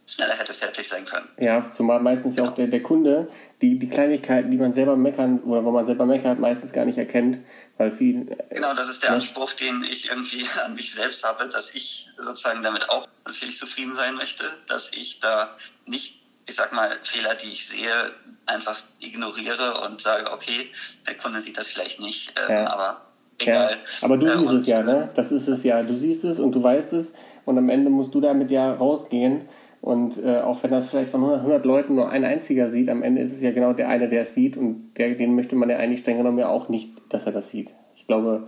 schneller 0.07 0.37
hätte 0.37 0.53
fertig 0.53 0.87
sein 0.87 1.05
können. 1.05 1.27
Ja, 1.37 1.71
zumal 1.75 1.99
meistens 1.99 2.37
ja 2.37 2.43
auch 2.43 2.55
der, 2.55 2.67
der 2.67 2.81
Kunde 2.81 3.29
die, 3.61 3.77
die 3.77 3.89
Kleinigkeiten, 3.89 4.49
die 4.49 4.57
man 4.57 4.73
selber 4.73 4.95
meckern 4.95 5.39
oder 5.41 5.63
wo 5.63 5.71
man 5.71 5.85
selber 5.85 6.05
meckert, 6.05 6.39
meistens 6.39 6.73
gar 6.73 6.85
nicht 6.85 6.97
erkennt, 6.97 7.37
weil 7.81 7.91
viel. 7.91 8.25
Genau, 8.51 8.73
das 8.75 8.89
ist 8.89 9.01
der 9.01 9.09
ja. 9.09 9.15
Anspruch, 9.15 9.53
den 9.53 9.83
ich 9.83 10.09
irgendwie 10.09 10.45
an 10.65 10.75
mich 10.75 10.93
selbst 10.93 11.23
habe, 11.23 11.47
dass 11.49 11.73
ich 11.73 12.09
sozusagen 12.17 12.61
damit 12.63 12.89
auch 12.89 13.07
natürlich 13.25 13.57
zufrieden 13.57 13.95
sein 13.95 14.15
möchte, 14.15 14.45
dass 14.67 14.91
ich 14.93 15.19
da 15.19 15.55
nicht, 15.85 16.19
ich 16.45 16.55
sag 16.55 16.73
mal, 16.73 16.89
Fehler, 17.03 17.35
die 17.35 17.51
ich 17.51 17.67
sehe, 17.67 18.11
einfach 18.45 18.79
ignoriere 18.99 19.81
und 19.85 19.99
sage, 19.99 20.31
okay, 20.31 20.69
der 21.07 21.15
Kunde 21.15 21.41
sieht 21.41 21.57
das 21.57 21.69
vielleicht 21.69 21.99
nicht, 21.99 22.37
äh, 22.39 22.53
ja. 22.53 22.69
aber 22.69 23.01
egal. 23.39 23.71
Ja. 23.71 23.77
Aber 24.05 24.17
du 24.17 24.27
äh, 24.27 24.37
siehst 24.37 24.53
es 24.53 24.67
ja, 24.67 24.83
ne? 24.83 25.09
Das 25.15 25.31
ist 25.31 25.47
es 25.47 25.63
ja. 25.63 25.81
Du 25.81 25.95
siehst 25.95 26.23
es 26.23 26.39
und 26.39 26.51
du 26.53 26.61
weißt 26.61 26.93
es 26.93 27.13
und 27.45 27.57
am 27.57 27.69
Ende 27.69 27.89
musst 27.89 28.13
du 28.13 28.21
damit 28.21 28.51
ja 28.51 28.73
rausgehen 28.73 29.47
und 29.81 30.23
äh, 30.23 30.39
auch 30.39 30.61
wenn 30.61 30.69
das 30.69 30.87
vielleicht 30.87 31.09
von 31.09 31.21
100, 31.21 31.39
100, 31.39 31.65
Leuten 31.65 31.95
nur 31.95 32.09
ein 32.09 32.23
einziger 32.23 32.69
sieht, 32.69 32.89
am 32.89 33.01
Ende 33.01 33.21
ist 33.21 33.33
es 33.33 33.41
ja 33.41 33.51
genau 33.51 33.73
der 33.73 33.89
eine, 33.89 34.07
der 34.07 34.23
es 34.23 34.35
sieht 34.35 34.55
und 34.55 34.93
der, 34.97 35.15
den 35.15 35.35
möchte 35.35 35.55
man 35.55 35.69
ja 35.71 35.77
eigentlich 35.77 36.01
streng 36.01 36.17
genommen 36.17 36.37
ja 36.37 36.49
auch 36.49 36.69
nicht, 36.69 36.89
dass 37.13 37.25
er 37.25 37.31
das 37.31 37.49
sieht. 37.49 37.69
Ich 37.95 38.07
glaube, 38.07 38.43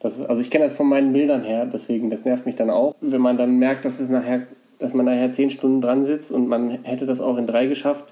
das 0.00 0.18
ist, 0.18 0.28
also 0.28 0.42
ich 0.42 0.50
kenne 0.50 0.64
das 0.64 0.74
von 0.74 0.88
meinen 0.88 1.12
Bildern 1.12 1.44
her, 1.44 1.66
deswegen 1.72 2.10
das 2.10 2.24
nervt 2.24 2.46
mich 2.46 2.56
dann 2.56 2.70
auch, 2.70 2.94
wenn 3.00 3.20
man 3.20 3.36
dann 3.36 3.58
merkt, 3.58 3.84
dass 3.84 4.00
es 4.00 4.10
nachher, 4.10 4.46
dass 4.78 4.94
man 4.94 5.06
nachher 5.06 5.32
zehn 5.32 5.50
Stunden 5.50 5.80
dran 5.80 6.04
sitzt 6.04 6.32
und 6.32 6.48
man 6.48 6.70
hätte 6.82 7.06
das 7.06 7.20
auch 7.20 7.36
in 7.36 7.46
drei 7.46 7.66
geschafft. 7.66 8.04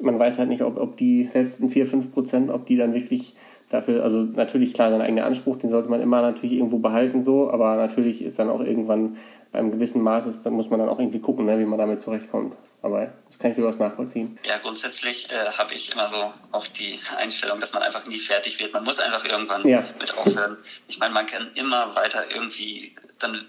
Man 0.00 0.18
weiß 0.18 0.38
halt 0.38 0.48
nicht, 0.48 0.62
ob, 0.62 0.78
ob 0.78 0.96
die 0.96 1.28
letzten 1.34 1.68
vier, 1.68 1.86
fünf 1.86 2.12
Prozent, 2.12 2.50
ob 2.50 2.66
die 2.66 2.76
dann 2.76 2.94
wirklich 2.94 3.34
dafür, 3.70 4.02
also 4.02 4.18
natürlich 4.22 4.72
klar, 4.72 4.90
sein 4.90 5.02
eigener 5.02 5.26
Anspruch, 5.26 5.58
den 5.58 5.68
sollte 5.68 5.90
man 5.90 6.00
immer 6.00 6.22
natürlich 6.22 6.56
irgendwo 6.56 6.78
behalten 6.78 7.22
so, 7.22 7.50
aber 7.50 7.76
natürlich 7.76 8.22
ist 8.22 8.38
dann 8.38 8.48
auch 8.48 8.60
irgendwann 8.60 9.16
beim 9.52 9.70
gewissen 9.70 10.00
Maß 10.02 10.42
dann 10.42 10.52
muss 10.52 10.70
man 10.70 10.80
dann 10.80 10.88
auch 10.88 10.98
irgendwie 10.98 11.18
gucken, 11.18 11.44
ne, 11.46 11.58
wie 11.58 11.64
man 11.64 11.78
damit 11.78 12.00
zurechtkommt. 12.00 12.54
Aber 12.82 13.12
das 13.28 13.38
kann 13.38 13.50
ich 13.50 13.56
durchaus 13.56 13.78
nachvollziehen. 13.78 14.38
Ja, 14.44 14.56
grundsätzlich 14.58 15.30
äh, 15.30 15.58
habe 15.58 15.74
ich 15.74 15.92
immer 15.92 16.08
so 16.08 16.32
auch 16.52 16.66
die 16.66 16.98
Einstellung, 17.18 17.60
dass 17.60 17.72
man 17.72 17.82
einfach 17.82 18.06
nie 18.06 18.18
fertig 18.18 18.58
wird. 18.60 18.72
Man 18.72 18.84
muss 18.84 19.00
einfach 19.00 19.24
irgendwann 19.24 19.66
ja. 19.68 19.84
mit 19.98 20.16
aufhören. 20.16 20.56
Ich 20.88 20.98
meine, 20.98 21.12
man 21.12 21.26
kann 21.26 21.50
immer 21.54 21.94
weiter 21.94 22.30
irgendwie, 22.30 22.94
dann 23.18 23.46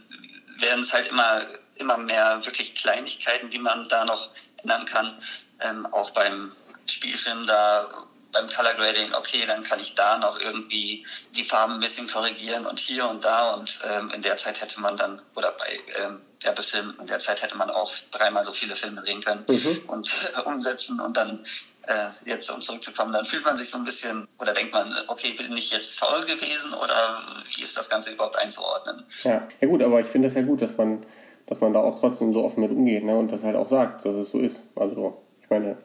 werden 0.60 0.82
es 0.82 0.94
halt 0.94 1.08
immer 1.08 1.42
immer 1.76 1.98
mehr 1.98 2.40
wirklich 2.46 2.76
Kleinigkeiten, 2.76 3.50
die 3.50 3.60
man 3.60 3.88
da 3.90 4.06
noch 4.06 4.30
ändern 4.58 4.86
kann. 4.86 5.18
Ähm, 5.62 5.86
auch 5.88 6.12
beim 6.12 6.52
Spielfilm, 6.86 7.46
da 7.48 7.90
beim 8.32 8.48
Color 8.48 8.76
Grading, 8.76 9.14
okay, 9.16 9.44
dann 9.46 9.64
kann 9.64 9.80
ich 9.80 9.96
da 9.96 10.18
noch 10.18 10.40
irgendwie 10.40 11.06
die 11.36 11.44
Farben 11.44 11.74
ein 11.74 11.80
bisschen 11.82 12.08
korrigieren 12.08 12.66
und 12.66 12.80
hier 12.80 13.10
und 13.10 13.26
da 13.26 13.56
und 13.56 13.80
ähm, 13.84 14.12
in 14.12 14.22
der 14.22 14.38
Zeit 14.38 14.62
hätte 14.62 14.80
man 14.80 14.96
dann, 14.96 15.22
oder 15.36 15.52
bei 15.52 15.80
ähm, 16.04 16.22
Werbefilmen, 16.44 16.98
in 17.00 17.08
der 17.08 17.20
Zeit 17.20 17.42
hätte 17.42 17.58
man 17.58 17.70
auch 17.70 17.94
dreimal 18.12 18.44
so 18.44 18.52
viele 18.52 18.76
Filme 18.76 19.02
drehen 19.02 19.24
können 19.24 19.46
mhm. 19.48 19.82
und 19.88 20.32
äh, 20.36 20.42
umsetzen 20.42 21.00
und 21.00 21.16
dann 21.16 21.44
äh, 21.88 22.30
jetzt 22.30 22.52
um 22.52 22.62
zurückzukommen, 22.62 23.14
dann 23.14 23.26
fühlt 23.26 23.46
man 23.46 23.58
sich 23.58 23.70
so 23.70 23.78
ein 23.78 23.84
bisschen 23.84 24.28
oder 24.40 24.54
denkt 24.54 24.74
man, 24.74 24.94
okay, 25.08 25.34
bin 25.38 25.56
ich 25.56 25.72
jetzt 25.72 26.00
faul 26.00 26.22
gewesen 26.22 26.74
oder 26.74 27.22
wie 27.56 27.62
ist 27.62 27.78
das 27.78 27.90
Ganze 27.90 28.14
überhaupt 28.14 28.38
einzuordnen? 28.38 29.04
Ja, 29.24 29.48
ja 29.60 29.68
gut, 29.68 29.82
aber 29.82 30.00
ich 30.00 30.08
finde 30.08 30.30
es 30.30 30.34
ja 30.34 30.42
gut, 30.42 30.62
dass 30.62 30.76
man, 30.78 31.06
dass 31.48 31.60
man 31.60 31.74
da 31.74 31.80
auch 31.80 32.00
trotzdem 32.00 32.34
so 32.34 32.44
offen 32.44 32.62
mit 32.62 32.72
umgeht 32.72 33.04
ne, 33.04 33.18
und 33.18 33.32
das 33.32 33.44
halt 33.44 33.56
auch 33.56 33.70
sagt, 33.70 34.06
dass 34.06 34.16
es 34.16 34.32
so 34.32 34.40
ist. 34.40 34.58
Also 34.76 35.22
ich 35.44 35.50
meine, 35.50 35.78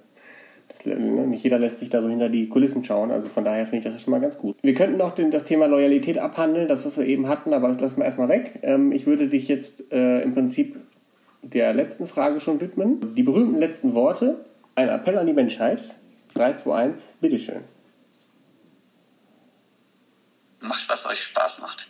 Ne, 0.85 1.27
nicht 1.27 1.43
jeder 1.43 1.59
lässt 1.59 1.79
sich 1.79 1.91
da 1.91 2.03
so 2.03 2.09
hinter 2.09 2.29
die 2.29 2.49
Kulissen 2.49 2.85
schauen. 2.85 3.11
Also 3.11 3.29
von 3.29 3.45
daher 3.45 3.67
finde 3.67 3.89
ich 3.89 3.95
das 3.95 4.03
schon 4.03 4.11
mal 4.11 4.21
ganz 4.21 4.39
gut. 4.39 4.57
Wir 4.62 4.75
könnten 4.75 5.01
auch 5.01 5.15
den, 5.15 5.31
das 5.31 5.45
Thema 5.45 5.67
Loyalität 5.67 6.19
abhandeln, 6.19 6.69
das, 6.69 6.85
was 6.85 6.99
wir 6.99 7.07
eben 7.07 7.29
hatten, 7.29 7.55
aber 7.55 7.69
das 7.69 7.81
lassen 7.81 7.99
wir 7.99 8.05
erstmal 8.05 8.29
weg. 8.29 8.59
Ähm, 8.62 8.93
ich 8.93 9.07
würde 9.07 9.29
dich 9.29 9.49
jetzt 9.49 9.93
äh, 9.93 10.23
im 10.23 10.35
Prinzip 10.35 10.77
der 11.43 11.73
letzten 11.75 12.07
Frage 12.07 12.41
schon 12.41 12.61
widmen. 12.61 13.15
Die 13.15 13.23
berühmten 13.23 13.59
letzten 13.59 13.95
Worte, 13.95 14.45
ein 14.75 14.89
Appell 14.89 15.17
an 15.19 15.27
die 15.27 15.33
Menschheit. 15.33 15.81
3, 16.35 16.55
2, 16.57 16.75
1, 16.75 16.99
bitteschön. 17.21 17.61
Macht, 20.61 20.89
was 20.89 21.07
euch 21.07 21.21
Spaß 21.21 21.61
macht. 21.61 21.89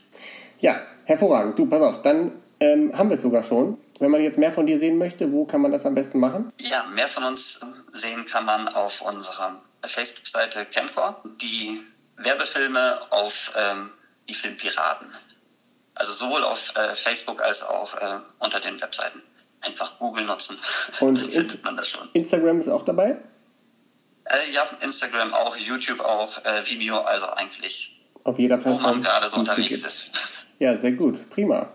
Ja, 0.61 0.81
hervorragend. 1.05 1.59
Du, 1.59 1.67
pass 1.67 1.83
auf, 1.83 2.03
dann 2.03 2.33
ähm, 2.61 2.97
haben 2.97 3.11
wir 3.11 3.17
es 3.17 3.23
sogar 3.23 3.43
schon. 3.43 3.77
Wenn 3.99 4.11
man 4.11 4.23
jetzt 4.23 4.39
mehr 4.39 4.53
von 4.53 4.67
dir 4.67 4.79
sehen 4.79 4.99
möchte, 4.99 5.33
wo 5.33 5.47
kann 5.47 5.63
man 5.63 5.73
das 5.73 5.87
am 5.87 5.95
besten 5.95 6.19
machen? 6.21 6.53
Ja, 6.59 6.87
mehr 6.95 7.09
von 7.09 7.25
uns 7.25 7.61
sehen 7.93 8.27
kann 8.27 8.45
man 8.45 8.69
auf 8.69 9.01
unserer 9.01 9.61
Facebook-Seite 9.83 10.67
Camcore. 10.67 11.17
Die 11.41 11.81
Werbefilme 12.19 13.01
auf 13.11 13.53
ähm, 13.57 13.91
die 14.29 14.35
Filmpiraten. 14.35 15.09
Also 15.95 16.13
sowohl 16.13 16.43
auf 16.45 16.75
äh, 16.77 16.95
Facebook 16.95 17.43
als 17.43 17.63
auch 17.63 17.95
äh, 17.95 18.19
unter 18.41 18.61
den 18.61 18.81
Webseiten. 18.81 19.23
Einfach 19.63 19.99
Google 19.99 20.27
nutzen. 20.27 20.59
Und 21.01 21.23
Dann 21.23 21.33
findet 21.33 21.65
man 21.65 21.77
das 21.77 21.89
schon. 21.89 22.09
Instagram 22.13 22.61
ist 22.61 22.69
auch 22.69 22.85
dabei? 22.85 23.17
Äh, 24.25 24.53
ja, 24.53 24.69
Instagram 24.83 25.33
auch, 25.33 25.57
YouTube 25.57 26.01
auch, 26.01 26.45
äh, 26.45 26.67
Vimeo, 26.67 26.99
also 26.99 27.27
eigentlich 27.27 27.93
auf 28.25 28.39
jeder 28.39 28.59
Plattform. 28.59 28.83
Wo 28.83 28.89
man 28.89 29.03
gerade 29.03 29.29
so 29.29 29.39
unterwegs 29.39 29.85
ist. 29.85 30.11
Ja, 30.59 30.77
sehr 30.77 30.93
gut. 30.93 31.31
Prima. 31.31 31.69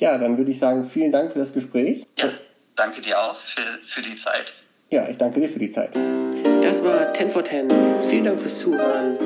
Ja, 0.00 0.16
dann 0.16 0.38
würde 0.38 0.50
ich 0.50 0.58
sagen, 0.58 0.84
vielen 0.84 1.12
Dank 1.12 1.30
für 1.32 1.38
das 1.38 1.52
Gespräch. 1.52 2.06
Ja, 2.18 2.30
danke 2.74 3.02
dir 3.02 3.18
auch 3.20 3.36
für, 3.36 3.78
für 3.84 4.00
die 4.00 4.16
Zeit. 4.16 4.54
Ja, 4.88 5.06
ich 5.08 5.18
danke 5.18 5.40
dir 5.40 5.48
für 5.48 5.58
die 5.58 5.70
Zeit. 5.70 5.90
Das 6.62 6.82
war 6.82 7.12
10 7.12 7.28
for 7.28 7.44
10. 7.44 7.70
Vielen 8.08 8.24
Dank 8.24 8.40
fürs 8.40 8.58
Zuhören. 8.58 9.18